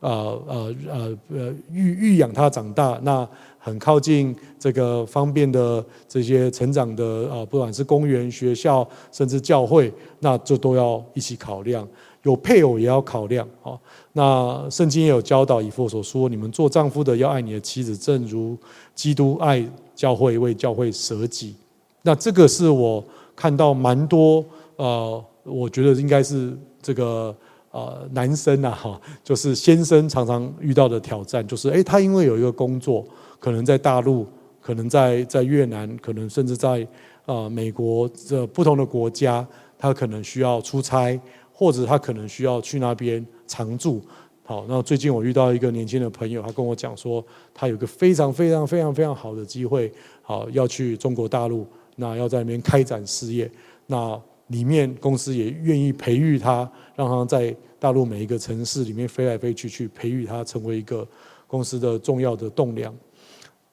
[0.01, 3.27] 呃呃呃呃育育养他长大，那。
[3.65, 9.91] 很靠近这个方便的这些成长的啊，不管是公园、学校，甚至教会，
[10.21, 11.89] 那这都要一起考量。
[12.25, 13.73] 有配偶也要考量啊。
[14.13, 18.55] 那圣经也有教导，以弗所说：你们做丈夫的要爱你的妻子，正如
[18.95, 21.55] 基督爱教会，为教会舍己。
[22.03, 23.03] 那这个是我
[23.35, 24.45] 看到蛮多
[24.77, 27.35] 呃，我觉得应该是这个
[27.75, 33.05] 呃男生啊哈，就是先生常常遇到的挑战，就是诶，他因为有一个工作。
[33.41, 34.27] 可能在大陆，
[34.59, 36.89] 可能在在越南，可能甚至在、
[37.27, 39.47] 呃、美国这不同的国家，
[39.77, 41.21] 他可能需要出差，
[41.53, 44.01] 或者他可能需要去那边常住。
[44.45, 47.23] 好，那最近我遇到一个年轻的朋友，他跟我讲说，
[47.53, 51.67] 他有个非常非常非常非常好的机会，好要去中国大陆，
[51.97, 53.51] 那要在那边开展事业，
[53.87, 54.19] 那
[54.49, 61.07] 里面公司也愿意培育他，让他在大陆每一个城市里面飞来飞去，去培育他成为一个
[61.47, 62.95] 公司的重要的栋梁。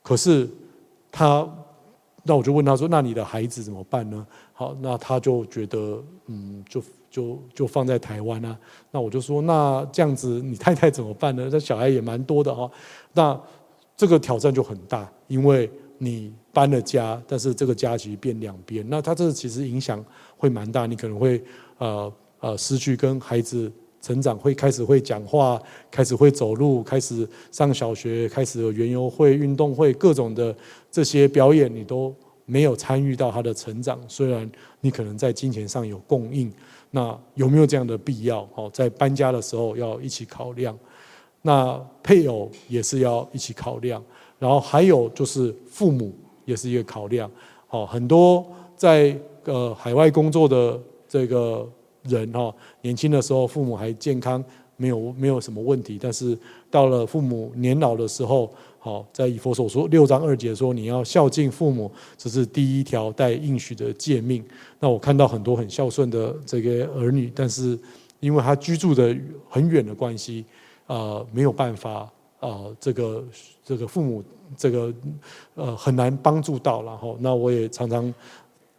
[0.02, 0.50] 可是
[1.12, 1.48] 他，
[2.24, 8.58] 那我就问他说：“那你的孩子怎么办呢？”好，那他就觉得，嗯，就就就放在台湾啊。
[8.92, 11.50] 那我就说：“那这样子，你太太怎么办呢？
[11.50, 12.70] 这小孩也蛮多的哈。
[13.14, 13.40] 那
[13.98, 20.04] 这个挑战就很大，因为你搬了家，但是这个家其实变两边，那他这其实影响
[20.42, 21.40] 会蛮大，你可能会
[21.78, 23.72] 呃呃失去跟孩子。
[24.02, 25.62] 成长会开始会讲话，
[25.92, 30.56] 开始会走路，开始上小学，开始有园游会、运动会，各种的
[30.90, 32.12] 这些表演，你都
[32.48, 34.00] 没有参与到他的成长。
[34.08, 36.52] 虽然你可能在金钱上有供应，
[36.90, 38.40] 那有没有这样的必要？
[38.56, 40.76] 哦，在搬家的时候要一起考量。
[41.44, 44.04] 那配偶也是要一起考量，
[44.40, 46.12] 然后还有就是父母
[46.46, 47.30] 也是一个考量。
[47.70, 48.44] 哦，很多
[48.76, 49.16] 在
[49.46, 51.68] 呃海外工作的这个。
[52.06, 54.44] 人哈，年轻的时候父母还健康，
[54.76, 56.00] 没有没有什么问题。
[56.02, 56.36] 但是
[56.68, 64.44] 到了父母年老的时候，好，在以佛所说六章二节说，你要孝敬父母，这是第一条带应许的诫命。
[64.80, 67.78] 那我看到很多很孝顺的这个儿女，但是
[68.20, 69.16] 因为他居住的
[69.48, 70.44] 很远的关系，
[70.88, 73.24] 啊，没有办法啊，这个
[73.64, 74.24] 这个父母
[74.58, 74.92] 这个
[75.54, 76.82] 呃很难帮助到。
[76.82, 78.12] 然后，那我也常常。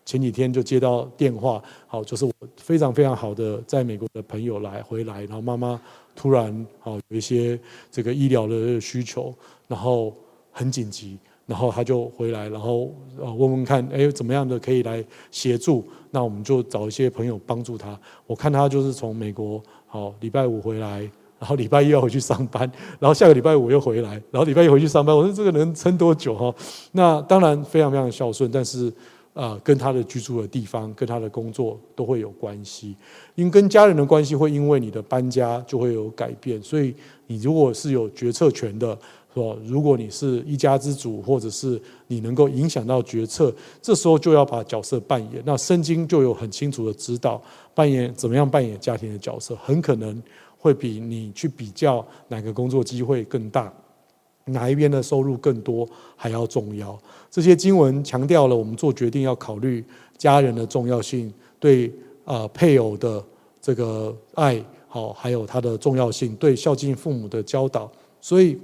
[0.04, 5.80] 前几天就接到电话，好，就是我非常非常好的在美国的朋友来回来，然后妈妈
[6.14, 7.58] 突然好有一些
[7.90, 9.32] 这个医疗的需求，
[9.68, 10.12] 然后
[10.50, 15.84] 很紧急，然后他就回来，然后呃问问看，哎，怎么样的可以来协助？
[16.10, 17.98] 那我们就找一些朋友帮助他。
[18.26, 21.00] 我看他就是从美国好礼拜五回来，
[21.38, 25.16] 然后礼拜一要回去上班，然后下个礼拜五又回来，然后礼拜一回去上班。
[25.16, 26.52] 我说这个能撑多久哈？
[26.90, 28.92] 那当然非常非常孝顺，但是。
[29.34, 32.94] 啊，跟他的居住的地方，跟他的工作都会有关系，
[33.34, 36.94] 因为跟家人的关系会因为你的搬家就会有改变，所以
[37.26, 38.98] 你如果是有决策权的，
[39.34, 39.56] 是吧？
[39.64, 45.42] 如果你是一家之主，或者是你能够影响到决策，这时候就要把角色扮演。
[45.46, 47.40] 那圣经就有很清楚的指导，
[47.74, 50.22] 扮演怎么样扮演家庭的角色，很可能
[50.58, 53.72] 会比你去比较哪个工作机会更大。
[54.46, 56.98] 哪一边的收入更多还要重要？
[57.30, 59.84] 这些经文强调了我们做决定要考虑
[60.18, 61.92] 家人的重要性，对
[62.24, 63.24] 啊配偶的
[63.60, 67.90] 这个爱好，还有他的重要性，对孝敬父母的教导。
[68.20, 68.58] 所以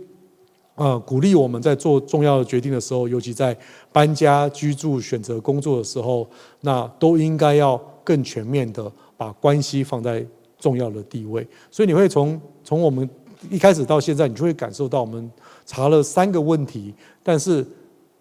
[0.74, 3.56] 啊，鼓励我们在做重要的决定的时候，尤其在
[3.92, 6.28] 搬家、居住、选择工作的时候，
[6.60, 10.24] 那都应该要更全面的把关系放在
[10.58, 11.46] 重要的地位。
[11.70, 13.08] 所以你会从从我们
[13.48, 15.30] 一开始到现在，你就会感受到我们。
[15.68, 17.62] 查了三个问题，但是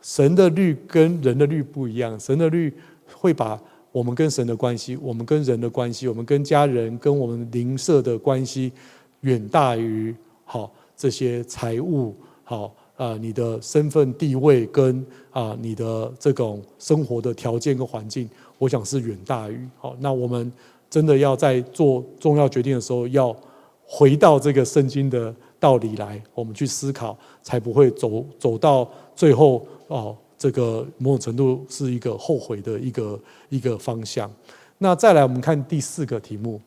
[0.02, 2.20] 神的律跟人的律不一样。
[2.20, 2.74] 神的律
[3.16, 3.58] 会把
[3.94, 8.74] 我们跟神的关系、我们跟人的关系、我们跟家人、跟我们邻舍的关系，
[9.22, 19.96] 远大于好这些财务好啊，你的身份地位跟啊你的这种生活的条件跟环境，我想是远大于好。
[20.02, 20.52] 那我们
[20.90, 23.34] 真的要在做重要决定的时候，要
[23.86, 25.34] 回到这个圣经的。
[25.60, 30.16] 道理来，我们去思考，才不会走走到最后哦。
[30.38, 34.32] 这个某种程度是一个后悔的一个一个方向。
[34.78, 36.62] 那再来，我们看第四个题目。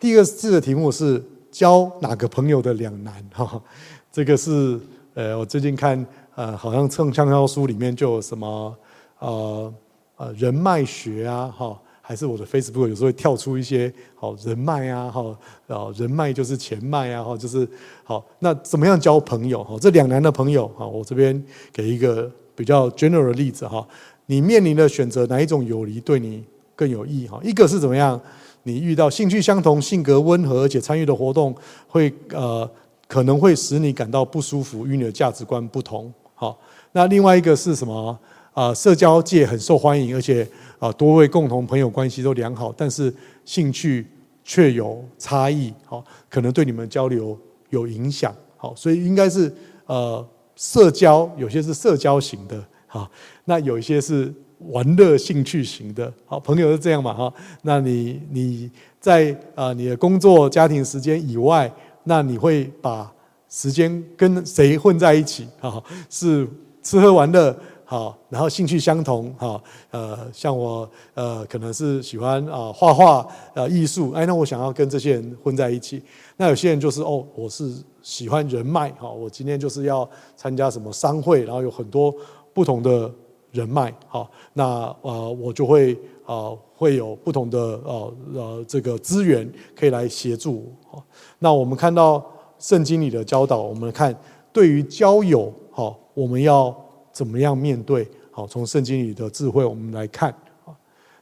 [0.00, 3.62] 第二个四个题目是交哪个朋友的两难哈。
[4.10, 4.80] 这个是
[5.14, 6.04] 呃，我最近看
[6.34, 8.76] 呃，好像畅销书里面就有什么
[9.20, 9.74] 呃
[10.16, 15.38] 呃人脉学啊，哈，还是我的 Facebook 有时候会跳出一些好人脉啊，哈，
[15.68, 17.66] 啊人脉就是钱脉啊，哈，就是
[18.02, 19.62] 好，那怎么样交朋友？
[19.62, 21.42] 哈，这两难的朋友，哈，我这边
[21.72, 23.86] 给一个比较 general 的例子哈，
[24.26, 26.44] 你面临的选择哪一种友谊对你
[26.74, 27.28] 更有益？
[27.28, 28.20] 哈，一个是怎么样？
[28.64, 31.54] 你遇到兴趣相同、性格温和，而且参与的活动
[31.86, 32.68] 会呃
[33.06, 36.12] 可能会使你感到不舒服，与你的价值观不同。
[36.34, 36.58] 好，
[36.90, 38.18] 那另外一个是什么？
[38.52, 40.46] 啊，社交界很受欢迎，而且
[40.78, 44.06] 啊多位共同朋友关系都良好，但是兴趣
[44.44, 45.72] 却有差异。
[45.84, 47.38] 好，可能对你们交流
[47.70, 48.34] 有影响。
[48.56, 49.52] 好，所以应该是
[49.86, 50.26] 呃
[50.56, 52.64] 社交，有些是社交型的。
[52.86, 53.10] 哈，
[53.44, 54.32] 那有一些是。
[54.68, 57.34] 玩乐兴趣型的好朋友是这样嘛哈？
[57.62, 61.68] 那你你在啊你的工作家庭时间以外，
[62.04, 63.12] 那你会把
[63.48, 65.82] 时间跟谁混在一起啊？
[66.08, 66.46] 是
[66.80, 67.58] 吃喝玩乐
[67.92, 69.62] 好，然后兴趣相同哈？
[69.90, 76.02] 呃，像我呃可能是喜欢啊画画呃艺术，哎，那我想要跟这些人混在一起。
[76.38, 77.70] 那有些人就是哦，我是
[78.00, 82.14] 喜欢人脉哈，我今天就是要参加什么商会，然后有很多
[82.54, 83.10] 不同的。
[83.52, 84.64] 人脉好，那
[85.02, 85.92] 呃我就会
[86.24, 91.04] 啊会有不同的呃呃这个资源可以来协助好。
[91.38, 92.24] 那我们看到
[92.58, 94.18] 圣经里的教导，我们看
[94.54, 96.74] 对于交友好，我们要
[97.12, 98.46] 怎么样面对好？
[98.46, 100.30] 从圣经里的智慧，我们来看
[100.64, 100.74] 啊。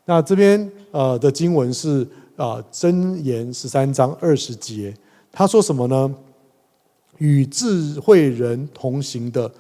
[0.04, 4.94] 那这边呃的经文是啊箴言十三章二十节，
[5.30, 6.14] 他说什么呢？
[7.18, 9.50] 与智慧人同行的。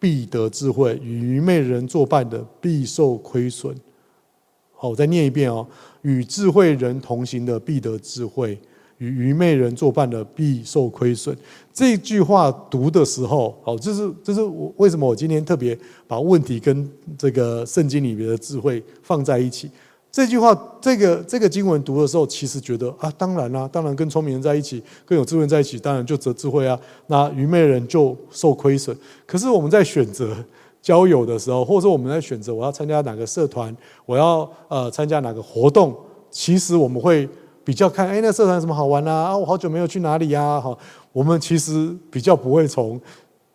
[0.00, 3.74] 必得智慧，与愚昧人作伴的必受亏损。
[4.72, 5.66] 好，我再念一遍哦。
[6.02, 8.56] 与智慧人同行的必得智慧，
[8.98, 11.36] 与愚昧人作伴的必受亏损。
[11.72, 19.70] 这句话读的时候，好，这是这是我为什么我今天特别把问题跟这个圣经里面的智慧放在一起。
[20.10, 26.76] 这句话，这个这个经文读的时候，其实觉得啊，当然啦，当然跟聪明人在一起，跟有智慧人在一起，当然就得智慧啊。
[27.08, 28.96] 那愚昧人就受亏损。
[29.26, 30.34] 可是我们在选择
[30.80, 33.76] 交友的时候，或者说我们在选择我要参加哪个社团，
[34.06, 35.94] 我要呃参加哪个活动，
[36.30, 37.28] 其实我们会
[37.68, 39.24] 比较看，哎，那社团有什么好玩啊？
[39.24, 40.58] 啊，我好久没有去哪里呀？
[40.58, 40.78] 好，
[41.12, 42.98] 我们其实比较不会从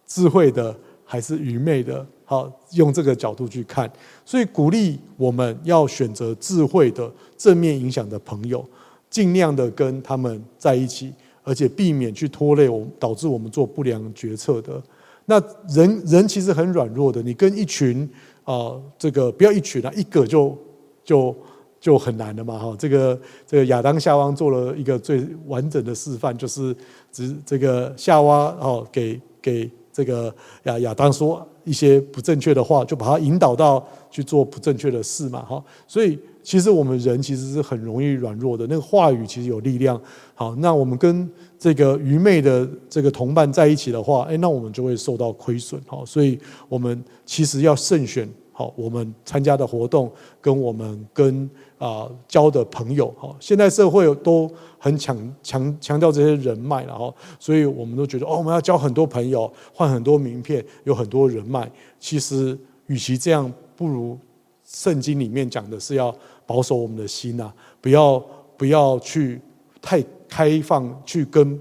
[0.05, 2.05] 智慧的还是愚昧的。
[2.23, 3.91] 好，用这个角度去看，
[4.23, 8.63] 所以鼓励我们要选择智慧的、正面影响的朋友，
[9.09, 11.11] 尽量的跟他们在一起，
[11.41, 14.79] 而且避免去拖累我，导致我们做不良决策的。
[15.25, 18.07] 那人人其实很软弱的，你跟一群
[18.43, 20.55] 啊、这个不要一群啊，一个就
[21.03, 21.35] 就
[21.83, 22.57] 就很难的嘛。
[22.57, 26.73] 哈，这个这个亚当夏娃做了一个最完整的示范，就是
[27.11, 31.45] 只这个夏娃哦，给给这个亚亚当说。
[31.65, 33.81] 一些不正确的话，就把他引导到
[34.11, 35.63] 去做不正确的事嘛，哈。
[35.87, 39.97] 所以其实我们人其实是很容易软弱的，那个话语其实有力量。
[40.35, 45.81] 好，那我们跟这个愚昧的这个同伴在一起的话，诶，那我们就会受到亏损。
[45.87, 48.29] 好，所以我们其实要慎选。
[48.55, 51.49] 好，我们参加的活动跟我们跟
[51.79, 61.69] 啊交的朋友，好，现在社会都很强强强调这些人脉，然后，所以我们都觉得哦，我们要交很多朋友，换很多名片，有很多人脉。
[61.99, 64.17] 其实，与其这样，不如
[64.63, 67.51] 圣经里面讲的是要保守我们的心呐，
[67.81, 68.23] 不要
[68.55, 69.41] 不要去
[69.81, 71.59] 太开放，去跟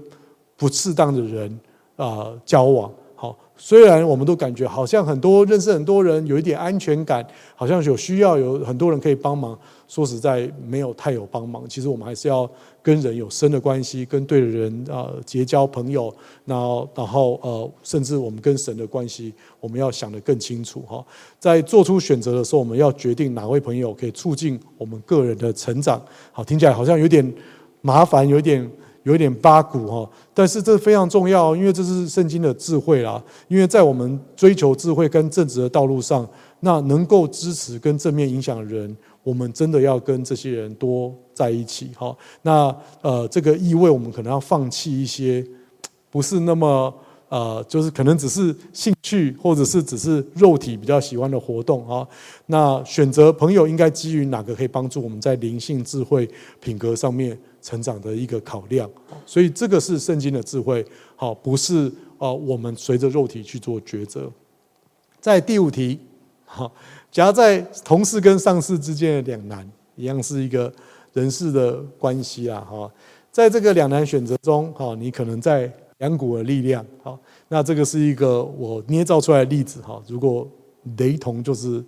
[0.55, 1.59] 不适当的人
[1.95, 2.93] 啊交往。
[3.55, 7.25] 虽然我们都感觉好像很多认识很多人，有一点安全感，
[7.55, 9.57] 好像有需要有很多人可以帮忙。
[9.87, 11.63] 说实在，没有太有帮忙。
[11.69, 12.49] 其实我们还是要
[12.81, 16.13] 跟人有深的关系，跟对的人啊结交朋友。
[16.45, 21.05] 然后，然后呃，甚至我们跟神的关系，我们要想得更清楚哈。
[21.39, 26.03] 在做出选择的时候，我们要决定哪位朋友可以促进我们个人的成长。
[26.31, 27.33] 好，听起来好像有点
[27.81, 28.69] 麻烦，有点。
[29.03, 33.21] 有点八股哈，但是这非常重要，因为这是圣经的智慧啦。
[33.47, 36.27] 因为在我们追求智慧跟正直的道路上，
[36.61, 42.15] 那能够支持跟正面影响的人，我们真的要跟这些人多在一起哈。
[42.41, 45.45] 那呃，这个意味我们可能要放弃一些
[46.09, 46.93] 不是那么
[47.27, 52.07] 呃，就是可能只是兴趣或者是只是肉体比较喜欢的活动啊。
[52.45, 56.29] 那选择朋友应该基于哪个可以帮助我们在灵性、智慧、
[56.61, 58.87] 品格上面成长的一个考量，
[59.25, 60.85] 所以这个是圣经的智慧，
[61.15, 64.29] 好，不是啊，我们随着肉体去做抉择。
[65.21, 65.97] 在第五题，
[66.43, 66.69] 好，
[67.09, 70.71] 夹在同事跟上司之间的两难，一样是一个
[71.13, 72.91] 人事的关系啊，哈，
[73.31, 80.45] 在这个两难选择中，哈，你可能在两股的力量，好，那这个是一个我捏造出来的例子，哈，如果
[80.97, 81.81] 雷同就是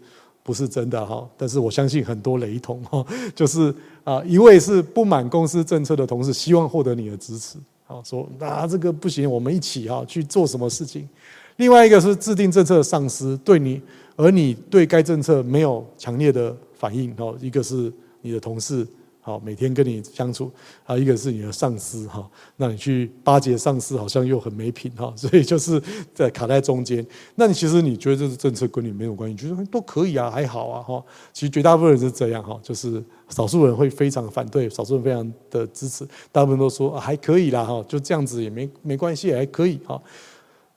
[0.46, 3.74] 不是真的哈，但是我相信很多雷同哈， 就是
[4.04, 11.10] 啊，一位是不满公司政策的同事，希望获得你的支持，好说啊这个不行，我们一起哈去做什么事情。
[11.56, 13.82] 另外一个是制定政策的上司对你，
[14.16, 17.92] 而你对该政策没有强烈的反应哦，一个是
[18.22, 18.86] 你的同事。
[19.26, 20.52] 好，每天跟你相处，
[20.86, 25.82] 啊，一个是你的上司哈，那你去巴结上司，好像又很没品哈， 所以就是
[26.14, 27.04] 在卡在中间。
[27.34, 31.04] 那你其实你觉得这是政策跟你没有关系，就是都可以啊，还好啊哈。
[31.34, 40.00] 其实绝大部分人是这样哈，就是少数人会非常反对，少数人非常的支持，大部分都说还可以啦哈，就这样子也没没关系，还可以哈。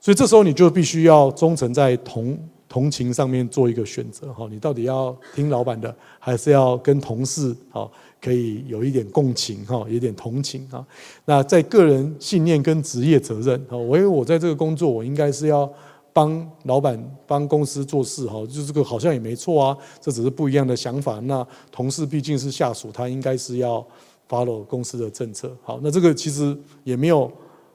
[0.01, 2.35] 所以这时候你就必须要忠诚在同。
[2.69, 7.89] 同情上面做一个选择哈，你到底要听老板的，还是要跟同事哈
[8.21, 10.85] 可以有一点共情哈，有点同情啊？
[11.25, 15.71] 那在个人信念跟职业责任哈，我因为我在这个工作，我应该是要
[16.11, 21.19] 帮老板帮公司做事哈，就这个好像也没错啊，这只是不一样的想法。
[21.21, 23.85] 那同事毕竟是下属，他应该是要
[24.27, 25.55] follow 公司的政策。
[25.63, 27.31] 好，那这个其实也没有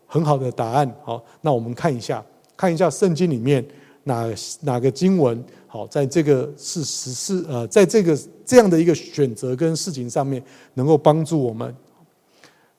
[0.06, 0.94] 很好的答案。
[1.02, 2.24] 好，那我们看一下，
[2.56, 3.64] 看一下圣经里面。
[4.04, 10.42] 哪哪个经文好，在这个是实事呃，在这个这样的一个选择跟事情上面，
[10.74, 11.74] 能够帮助我们。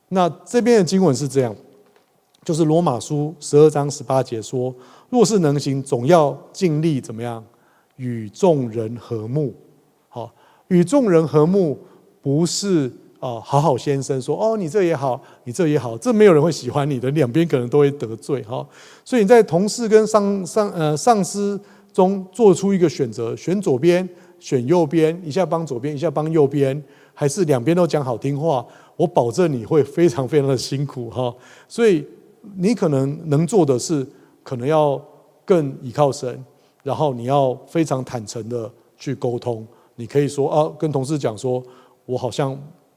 [0.07, 1.55] 那这边的经文是这样，
[2.43, 4.73] 就是罗马书十二章十八节说：
[5.09, 7.43] 若是能行，总要尽力怎么样，
[7.97, 9.53] 与众人和睦。
[10.07, 10.33] 好，
[10.69, 11.77] 与众人和睦
[12.21, 12.91] 不是。
[13.19, 18.67] 哦，好好先生说：“哦，你这也好，你这也好，这没有人会喜欢你的，两边可能都会得罪哈。
[19.03, 21.59] 所以你在同事跟上上呃上司
[21.91, 24.07] 中做出一个选择，选左边，
[24.37, 26.79] 选右边，一下帮左边，一下帮右边，
[27.13, 28.63] 还是两边都讲好听话？
[28.97, 31.33] 我保证你会非常非常的辛苦哈。
[31.67, 32.05] 所以
[32.57, 34.05] 你可能能做的是，
[34.43, 35.01] 可能要
[35.43, 36.45] 更倚靠神，
[36.83, 39.65] 然后你要非常坦诚的去沟通。
[39.95, 41.63] 你可以说啊，跟同事讲说，
[42.05, 42.55] 我好像。”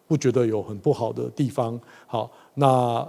[0.08, 2.66] 不觉得有很不好的地方，好，那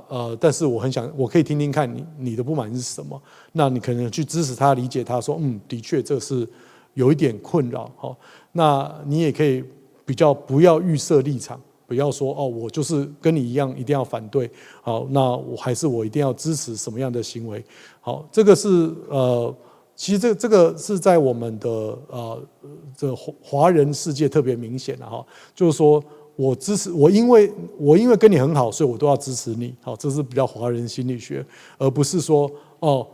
[0.09, 3.19] 呃，但是我很想，我可以听听看你你的不满是什么，
[3.53, 6.45] 那你可能去支持他，理解他说，嗯，的确这是
[6.95, 8.17] 有一点困扰，好，
[8.51, 9.63] 那你也可以
[10.05, 17.63] 比较不要预设立场，不要说哦，我就是跟你一样一定要反对，好，那我还是我一定要支持什么样的行为，
[18.01, 19.55] 好，这个是呃，
[19.95, 21.69] 其实这这个是在我们的
[22.09, 22.43] 呃
[22.97, 25.25] 这华人世界特别明显的哈，
[25.55, 26.03] 就是说。
[26.39, 29.75] 我支持我，因为我因为跟你很好，所以我都要支持你。
[29.81, 31.45] 好，这是比较华人心理学，
[31.77, 33.05] 而不是说哦，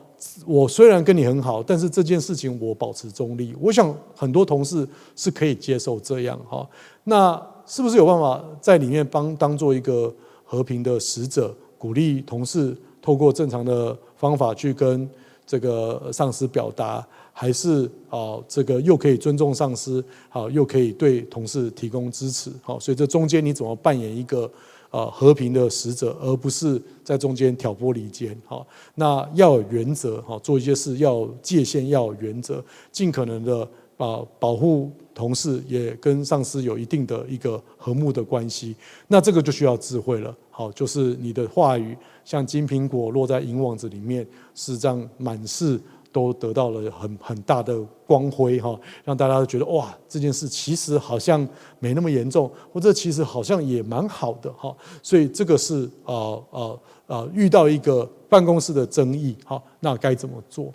[0.45, 3.55] 我虽然跟你很好，但是这件事情我保持中立。
[3.59, 6.69] 我想很多同事是可以接受这样哈。
[7.05, 10.13] 那是不是有办法在里面帮当做一个
[10.43, 15.09] 和平的使者，鼓励同事透过正常的方法去跟
[15.47, 17.03] 这个上司表达？
[17.37, 24.49] 还是啊，这个又可以尊重上司，好，又可以对同事提供支持，好，所以这中间你怎么扮演一个
[24.89, 28.65] 啊和平的使者，而不是在中间挑拨离间，好，
[28.95, 33.67] 那要有原则，好，做一些事要界限，要有原则，尽可能的
[33.97, 38.73] 啊保护同事，也跟上司有一定的一个和睦的关系，
[39.09, 45.77] 那这个就需要智慧了，好，就是你的话语像金苹果落在银网子里面，是这样满是。
[46.15, 51.45] 都得到了很很大的光辉哈，让大家都觉得哇，这件事其实好像
[51.79, 54.73] 没那么严重，或者其实好像也蛮好的哈。
[55.03, 56.71] 所以这个是啊啊
[57.07, 60.71] 啊，遇到一个办公室的争议哈，那该怎么做？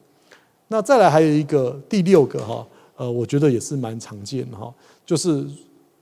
[0.69, 2.67] 那再来还有一个第六个哈，
[2.97, 4.71] 呃，我觉得也是蛮常见的哈，
[5.07, 5.47] 就是。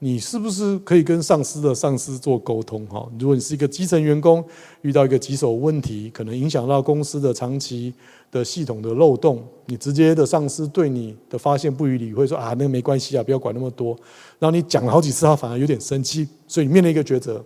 [0.01, 2.85] 你是不是可以跟上司的上司做沟通？
[2.87, 4.41] 哈，如果你是一个基层员工，
[4.81, 7.93] 遇到一个棘手问题，可能影响到公司的长期
[8.31, 13.93] 的系统的漏洞，你直接的上司对你的发现不予理会，说啊，那个没关系啊，不要管那么多。
[14.39, 17.43] 然后你讲了好几次，他反而有点生气，所以你面临一个抉择：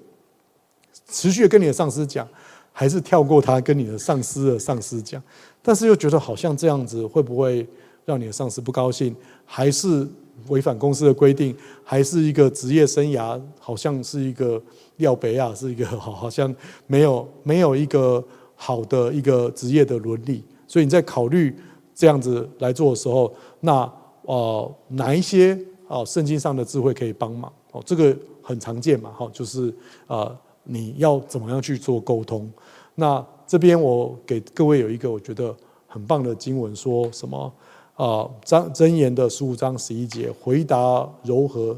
[1.09, 2.27] 持续的跟你的上司讲，
[2.71, 5.19] 还是跳过他跟你的上司的上司讲？
[5.63, 7.67] 但是又觉得好像这样子会不会
[8.05, 9.15] 让你的上司不高兴？
[9.43, 10.07] 还是？
[10.49, 14.61] 违反公司的规定，还是一个职业生涯，好像是一个
[14.97, 16.53] 廖北亚，是一个好， 好像
[16.87, 18.23] 没有没有一个
[18.55, 20.43] 好的一个职业的伦理。
[20.67, 21.55] 所以你在考虑
[21.95, 23.91] 这样子来做的时候，那
[24.23, 25.57] 呃哪一些
[25.87, 27.51] 啊圣经上的智慧可以帮忙？
[27.71, 29.73] 哦，这个很常见嘛，哈，就是
[30.07, 32.51] 啊你要怎么样去做沟通？
[32.95, 35.55] 那这边我给各位有一个我觉得
[35.87, 37.53] 很棒的经文，说什么？
[37.95, 41.77] 啊，张箴言的十五章十一节，回答柔和，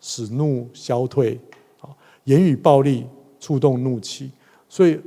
[0.00, 1.36] 使怒消退；
[1.80, 1.90] 啊，
[2.24, 3.04] 言语暴力，
[3.40, 4.30] 触动怒气。
[4.68, 4.98] 所以，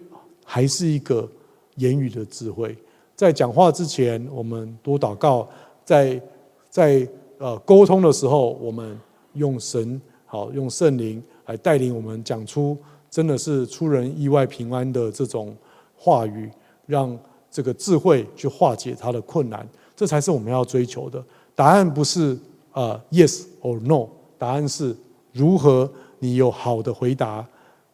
[0.44, 1.30] 还是一个
[1.76, 2.76] 言语的智慧。
[3.16, 5.48] 在讲话之前，我们多祷告；
[5.86, 6.22] 在
[6.70, 7.08] 在
[7.38, 9.00] 呃沟通的时候，我们
[9.34, 12.78] 用神好用圣灵来带领我们讲出
[13.10, 15.56] 真的是出人意外平安的这种
[15.96, 16.50] 话语，
[16.86, 17.18] 让
[17.52, 19.68] 这个智慧去化解他的困难，
[20.00, 21.22] 这才是我们要追求的。
[21.54, 22.40] 答案不是
[22.72, 24.96] 呃 yes or no，答案是
[25.34, 27.46] 如何你有好的回答，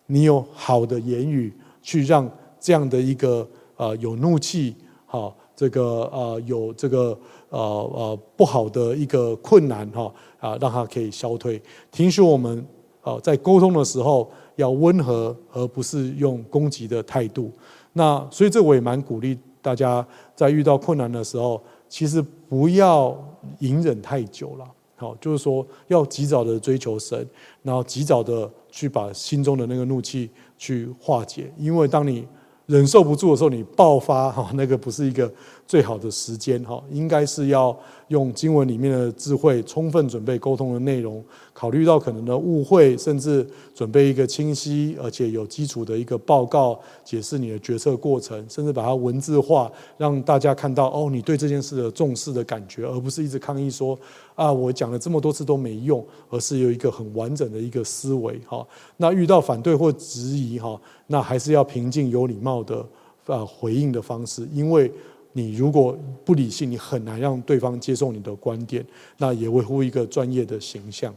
[0.05, 1.51] 你有好的言语
[1.81, 2.29] 去让
[2.59, 3.47] 这样的一个
[3.77, 4.75] 呃有怒气
[5.07, 5.35] 好。
[5.55, 7.17] 这个呃有这个
[7.49, 11.59] 呃呃不好的一个困难哈啊，让它可以消退。
[11.91, 12.63] 听说我们
[13.01, 17.49] 呃在沟通的时候要温和，而不是用攻击的态度。
[17.93, 19.35] 那所以这我也蛮鼓励
[19.65, 20.05] 大家
[20.35, 21.59] 在遇到困难的时候，
[21.89, 23.17] 其实不要
[23.61, 24.65] 隐忍太久了。
[24.95, 27.27] 好，就是说要及早的追求神，
[27.63, 31.51] 然后及早的去把心中的那个怒气去化解。
[31.57, 32.27] 因为当你
[32.67, 35.31] 忍受不住的时候，你爆发哈，那个不是一个
[35.65, 37.75] 最好的时间哈，应该是要
[38.09, 53.97] 用经文里面的智慧，充分准备沟通的内容，考虑到可能的误会，甚至准备一个清晰而且有基础的一个报告，解释你的决策过程，甚至把它文字化，让大家看到哦，你对这件事的重视的感觉，而不是一直抗议说
[54.35, 58.65] 啊，我讲了这么多次都没用，而是有一个很完整的一个思维哈。
[58.97, 60.79] 那遇到反对或质疑哈。
[61.07, 62.83] 那还是要平静、有礼貌的
[63.27, 64.91] 呃回应的方式，因为
[65.37, 68.85] 你如果不理性，你很难让对方接受你的观点，
[69.17, 71.13] 那也维护一个专业的形象。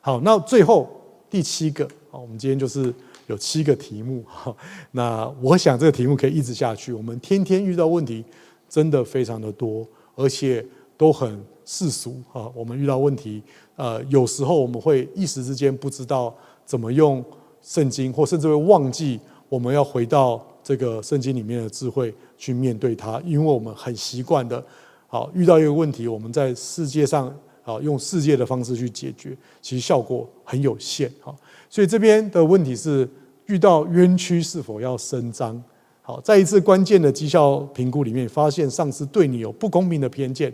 [0.00, 0.90] 好，那最后
[1.28, 2.92] 第七个，好，我们今天就是
[3.26, 4.56] 有七个题目 哈。
[4.92, 8.24] 那我想这个题目可以一直下去，我们天天遇到问题
[8.68, 12.50] 真的非常的多，而且都很世俗啊。
[12.54, 13.42] 我们遇到问题，
[13.76, 16.34] 呃，有时候我们会一时之间不知道
[16.64, 17.24] 怎么用。
[17.66, 24.64] 圣经，或甚至会忘记我们要回到这个圣经里面的智慧去面对它，因为我们很习惯的，
[25.06, 31.08] 好遇到一个问题，我们在世界上好用世界的方式去解决，其实效果很有限。
[31.20, 31.36] 好，
[31.68, 33.08] 所以这边的问题是
[33.46, 35.62] 遇到冤屈是否要伸张？
[36.00, 40.52] 好，在一次关键的绩效评估里面，发现上司对你有不公平的偏见，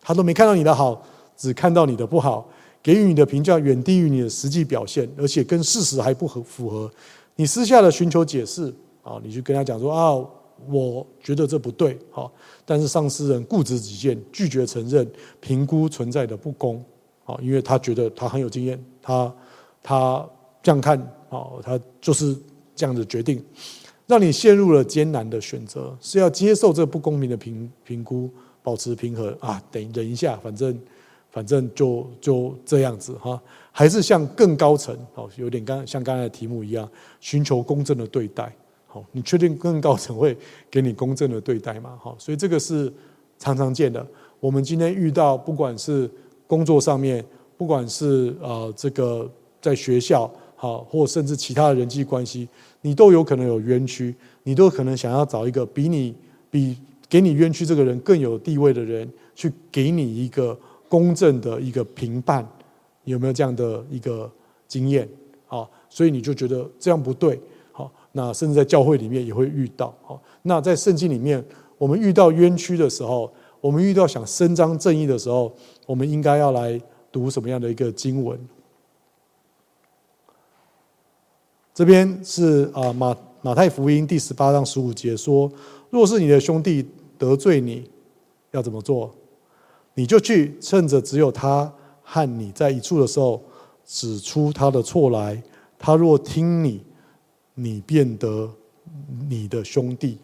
[0.00, 1.00] 他都没看到你的好，
[1.36, 2.48] 只看到你的不好。
[2.84, 6.90] 给予你的评价远低于你的实际表现，而且跟事实还不合符合。
[7.36, 10.14] 你私下的寻求解释啊，你去跟他讲说啊，
[10.68, 12.32] 我觉得这不对，好，
[12.64, 15.06] 但是上司人固执己见，拒绝承认
[15.40, 16.84] 评估存在的不公，
[17.24, 19.34] 啊，因为他觉得他很有经验，他
[19.82, 20.28] 他
[20.62, 20.98] 这样看
[21.28, 22.36] 好，他就是
[22.74, 23.44] 这样的决定，
[24.06, 28.30] 让你陷入了艰难的选择，是要接受这不公平的评评估，
[28.62, 30.78] 保持平和啊，等忍一下，反正。
[31.32, 33.40] 反正就就这样子哈，
[33.70, 36.86] 还是向更高层好，有点刚像刚才的题目一样，
[37.20, 38.54] 寻求公正的对待。
[38.92, 40.36] 好，你确定更高层会
[40.70, 41.98] 给你公正的对待吗？
[41.98, 42.92] 好，所以这个是
[43.38, 44.06] 常常见的。
[44.38, 46.10] 我们今天遇到，不管是
[46.46, 47.24] 工作上面，
[47.56, 49.26] 不管是呃这个
[49.62, 52.46] 在学校好，或甚至其他的人际关系，
[52.82, 56.14] 你都有可能有冤屈，你都可能想要找一个比你
[56.50, 56.76] 比
[57.08, 60.58] 给你冤屈这个人更有地位的人，去给你一个。
[60.92, 62.46] 公正的一个评判，
[63.04, 64.30] 有没有这样的一个
[64.68, 65.08] 经验？
[65.46, 67.40] 好，所以你就觉得这样不对。
[68.12, 69.94] 那甚至在教会里面也会遇到。
[70.02, 71.44] 好，那在圣经里面，
[71.78, 75.52] 我们遇到冤屈的时候，我们遇到想伸张正义的时候，
[75.86, 78.38] 我们应该要来读什么样的一个经文？
[81.74, 85.50] 这边是啊马马太福音第十八章十五节说：
[85.88, 86.86] 若是你的兄弟
[87.16, 87.90] 得罪你，
[88.50, 89.10] 要怎么做？
[89.94, 93.42] 你就去，趁着只有他和你在一处的时候，
[93.86, 95.42] 指出他的错来。
[95.78, 96.84] 他若听你，
[97.54, 98.50] 你变得
[99.28, 100.18] 你的兄弟。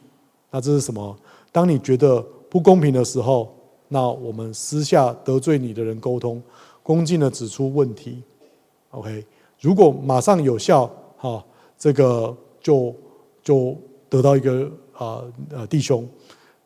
[0.50, 1.16] 那这是什么？
[1.52, 3.54] 当你觉得不公平的时候，
[3.88, 6.42] 那我们私下得罪你的人沟通，
[6.82, 8.22] 恭敬的指出问题。
[8.90, 9.24] OK，
[9.60, 11.44] 如果马上有效，哈，
[11.78, 12.94] 这个就
[13.42, 13.76] 就
[14.08, 16.08] 得到一个啊呃弟兄。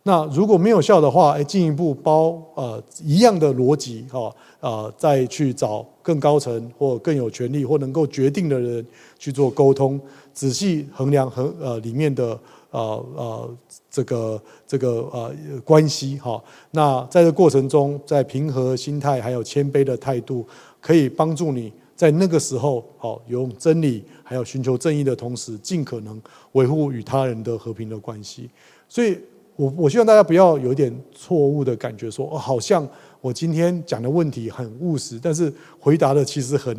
[0.04, 8.84] 那如果没有效的话，哎，进一步包呃一样的逻辑哈，呃，再去找更高层或更有权力或能够决定的人
[9.16, 10.00] 去做沟通，
[10.32, 12.38] 仔细衡量和呃里面的
[12.70, 13.56] 呃呃
[13.90, 16.42] 这个这个呃关系哈。
[16.70, 20.46] 那在这过程中，在平和心态还有谦卑的态度，
[20.80, 26.20] 可以帮助你在那个时候好用真理还有寻求正义的同时，尽可能
[26.52, 28.50] 维护与他人的和平的关系。
[28.88, 29.18] 所以。
[29.54, 32.88] 我我希望大家不要有一点错误的感觉，说哦，好像
[33.20, 36.74] 我今天讲的问题很务实，但是回答的其实很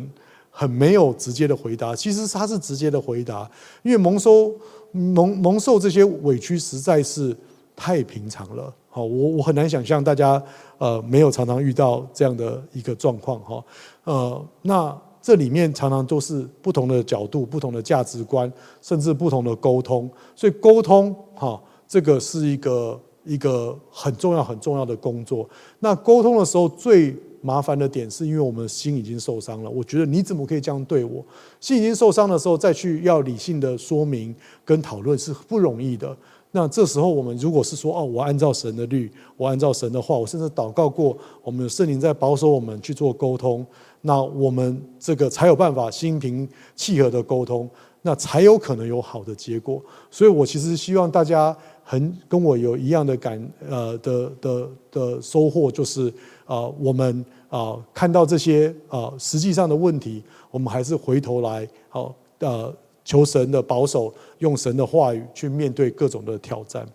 [0.56, 1.96] 很没有直接的回答。
[1.96, 3.50] 其实他是直接的回答，
[3.82, 4.54] 因为蒙受
[4.92, 7.36] 蒙蒙受这些委屈，实在是
[7.74, 8.72] 太平常了。
[8.88, 10.40] 好，我我很难想象大家
[10.78, 13.64] 呃没有常常遇到这样的一个状况哈。
[14.04, 18.50] 呃，那这里面常常都是不同的角度、不同的价值观，
[18.80, 20.08] 甚至不同的沟通。
[20.36, 25.48] 所以沟通哈，这个是一个一个很重要很重要的工作。
[25.80, 29.68] 那沟通的时候最麻烦的点是因为我们的心已经受伤了。
[29.68, 31.22] 我觉得你怎么可以这样对我？
[31.60, 34.34] 心已经受伤的时候再去要理性的说明
[34.64, 36.16] 跟讨论是不容易的。
[36.52, 43.66] 那这时候，我们如果是说哦，我按照神的律，我按照神的话，我甚至祷告过，我们有圣灵在保守我们去做沟通，
[44.02, 47.68] 那我们这个才有办法心平气和的沟通，
[48.02, 49.82] 那才有可能有好的结果。
[50.10, 51.54] 所以我其实希望大家
[51.84, 56.08] 很跟我有一样的感呃的的的收获，就是
[56.44, 62.74] 啊、呃，我们啊、呃、看到这些啊、呃、实际上的问题，我们还是回头来好呃。
[63.06, 66.88] 求神的保守，用神的话语去面对各种的挑战。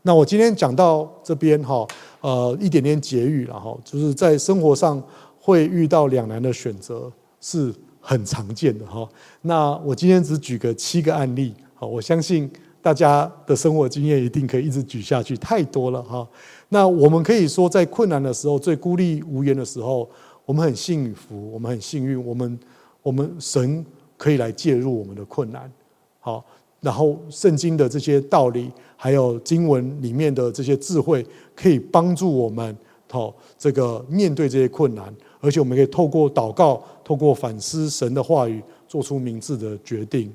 [0.00, 1.86] 那我今天讲到这边哈，
[2.22, 5.02] 呃，一点点结语了哈，就是在生活上
[5.38, 9.06] 会遇到两难的选择是很常见的哈。
[9.42, 12.50] 那我今天只举个七个案例，好，我相信
[12.82, 16.28] 大家的生活经验一定可以一直举下去，太多了哈。
[16.68, 20.08] 那我们可以说，在困难的时候，最孤立无援的时候，
[20.44, 22.58] 我们很幸福，我们很幸运，我们
[23.02, 23.84] 我们神。
[24.20, 25.72] 可以来介入我们的困难，
[26.18, 26.44] 好，
[26.82, 31.24] 然后圣经的这些道理，还有经文里面的这些智慧，
[31.56, 32.76] 可以帮助我们，
[33.10, 35.10] 好，这个面对这些困难，
[35.40, 40.30] 而且我们可以透过祷告，透过反思神的话语，做出明智的决定。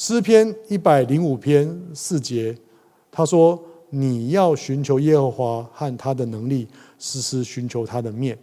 [0.00, 2.56] 诗篇一百零五篇四节，
[3.10, 6.68] 他说：“你要寻求耶和华和他的能力，
[7.00, 8.38] 时时寻求他的面。”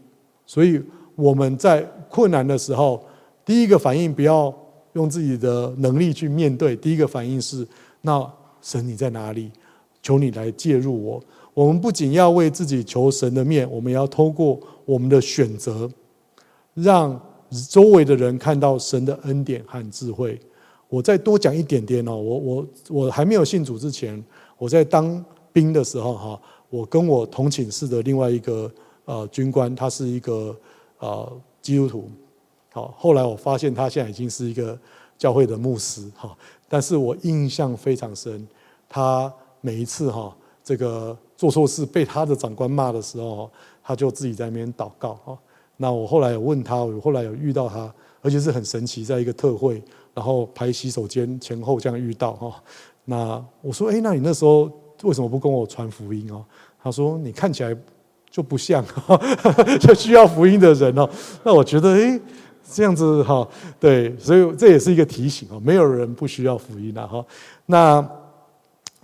[0.46, 0.84] 所以
[1.16, 3.02] 我们在困难的时候。
[3.46, 4.54] 第一个反应不要
[4.94, 7.66] 用自己的能力去面对，第一个反应是：
[8.02, 8.30] 那
[8.62, 9.50] 神你在哪里？
[10.02, 11.24] 求你来介入我。
[11.54, 15.90] 我们不仅要为自己求神的面，我们要透过我们的选择，
[16.74, 17.18] 让
[17.70, 20.38] 周围的人看到神的恩典和智慧。
[20.88, 24.24] 我再多讲一点点哦，我我我还没有信主之前，
[24.58, 28.72] 我在当兵的时候哈，我跟我同寝室的另外一个
[29.06, 30.56] 呃军官，他是一个
[31.00, 31.32] 呃
[31.62, 32.10] 基督徒。
[32.72, 34.78] 好，后来我发现他现在已经是一个
[35.18, 38.46] 教会的牧师哈，但是我印象非常深，
[38.90, 43.50] 他每一次哈这个做错事被他的长官骂的时候，
[43.82, 45.38] 他就自己在那边祷告哈。
[45.78, 49.82] 那我后来有问他，我后来有遇到他，而且是很神奇，在一个特会，
[50.16, 52.64] 然后排洗手间前后这样遇到哈。
[53.04, 54.64] 那我说，哎，那你那时候
[55.04, 56.44] 为什么不跟我传福音哦？
[56.82, 57.76] 他说，你看起来
[58.32, 58.84] 就不像
[59.80, 61.08] 就需要福音的人哦。
[61.44, 62.20] 那我觉得，哎。
[62.68, 63.48] 这样子哈，
[63.80, 67.24] 对，所以这也是一个提醒啊，没有人不需要福音的哈。
[67.68, 68.04] 那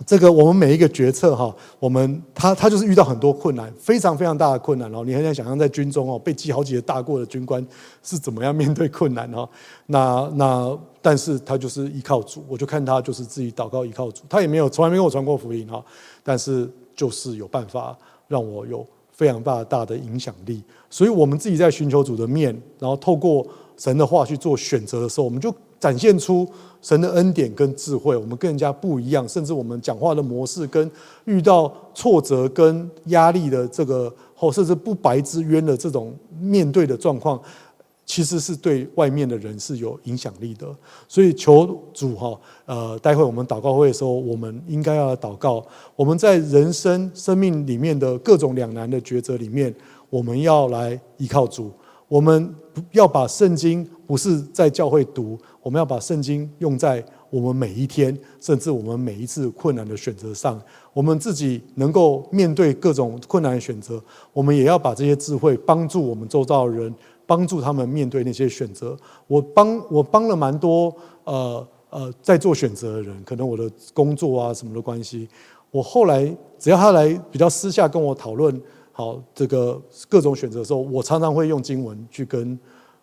[0.04, 5.04] 这个我们每一个决策哈，我们他他就是遇到很多困难，非常非常大的困难哦。
[5.06, 7.64] 你很想想象在军中哦，被记好几个大过的军官
[8.02, 9.48] 是怎么样面对困难哈。
[9.86, 15.84] 那那但是他就是依靠主，我就看他就是自己祷告依靠主，他也没有从来没跟我传过福音哈，
[16.22, 17.94] 但是就是有办法
[18.28, 18.86] 让我有。
[19.14, 22.46] 非常大大的影响力，所以我们自己在寻求主的面，
[22.78, 23.46] 然后透过
[23.76, 26.48] 神的话去做选择的时候，我们就展现出
[26.80, 28.16] 神的恩典跟智慧。
[28.16, 30.90] 我们跟人家不一样，甚至我们讲话的模式跟
[31.26, 37.40] 遇到挫折跟压力的这个，或甚至不白之冤的这种面对的状况。
[38.12, 40.66] 其实是对外面的人是有影响力的，
[41.08, 45.64] 所以求主哈，呃，待会我们祷告会的时候，我们应该要祷告。
[45.96, 49.74] 我们在人生生命里面的各种两难的抉择里面，
[50.10, 51.72] 我们要来依靠主。
[52.06, 52.54] 我们
[52.90, 60.60] 要把圣经不是在教会读，我们要把圣经用在我们每一天，甚至我们每一次困难的选择上。
[60.92, 63.98] 我们自己能够面对各种困难的选择，
[64.34, 66.94] 我们也要把这些智慧帮助我们周遭的人。
[67.26, 68.96] 帮助他们面对那些选择，
[69.26, 70.94] 我帮我帮了蛮多
[71.24, 75.28] 呃呃在做选择的人，可能我的工作啊什么的关系，
[75.70, 78.60] 我后来只要他来比较私下跟我讨论
[78.92, 82.58] 好这个各种选择的时候，我常常会用经文去跟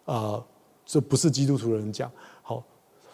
[0.06, 0.44] 啊
[0.86, 2.12] 这不是基督徒的人讲，
[2.42, 2.64] 好，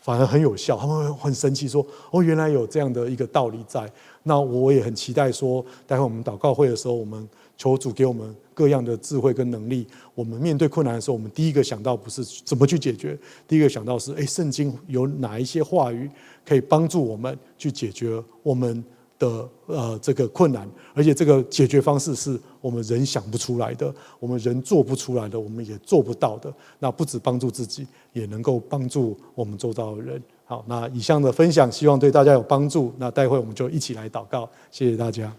[0.02, 3.90] 反而很有效，他们会很生气说哦，原来有这样的一个道理在，
[4.24, 7.28] 那我也很期待说，待会我们祷告会的时候，我们
[7.58, 8.36] 求主给我们。
[8.56, 16.10] 各样的智慧跟能力，我们面对困难的时候，我们第一个想到不是怎么去解决，第一个想到是：哎，圣经有哪一些话语
[16.46, 18.82] 可以帮助我们去解决我们
[19.20, 20.66] 的呃这个困难？
[20.94, 26.50] 而且这个解决方式是我们人想不出来的，我们人做不出来的，我们也做不到的。
[26.80, 30.24] 那不止帮助自己，也能够帮助我们周遭的人。
[30.46, 32.94] 好，那以上的分享希望对大家有帮助。
[32.98, 35.36] 那待会我们就一起来祷告，谢谢大家。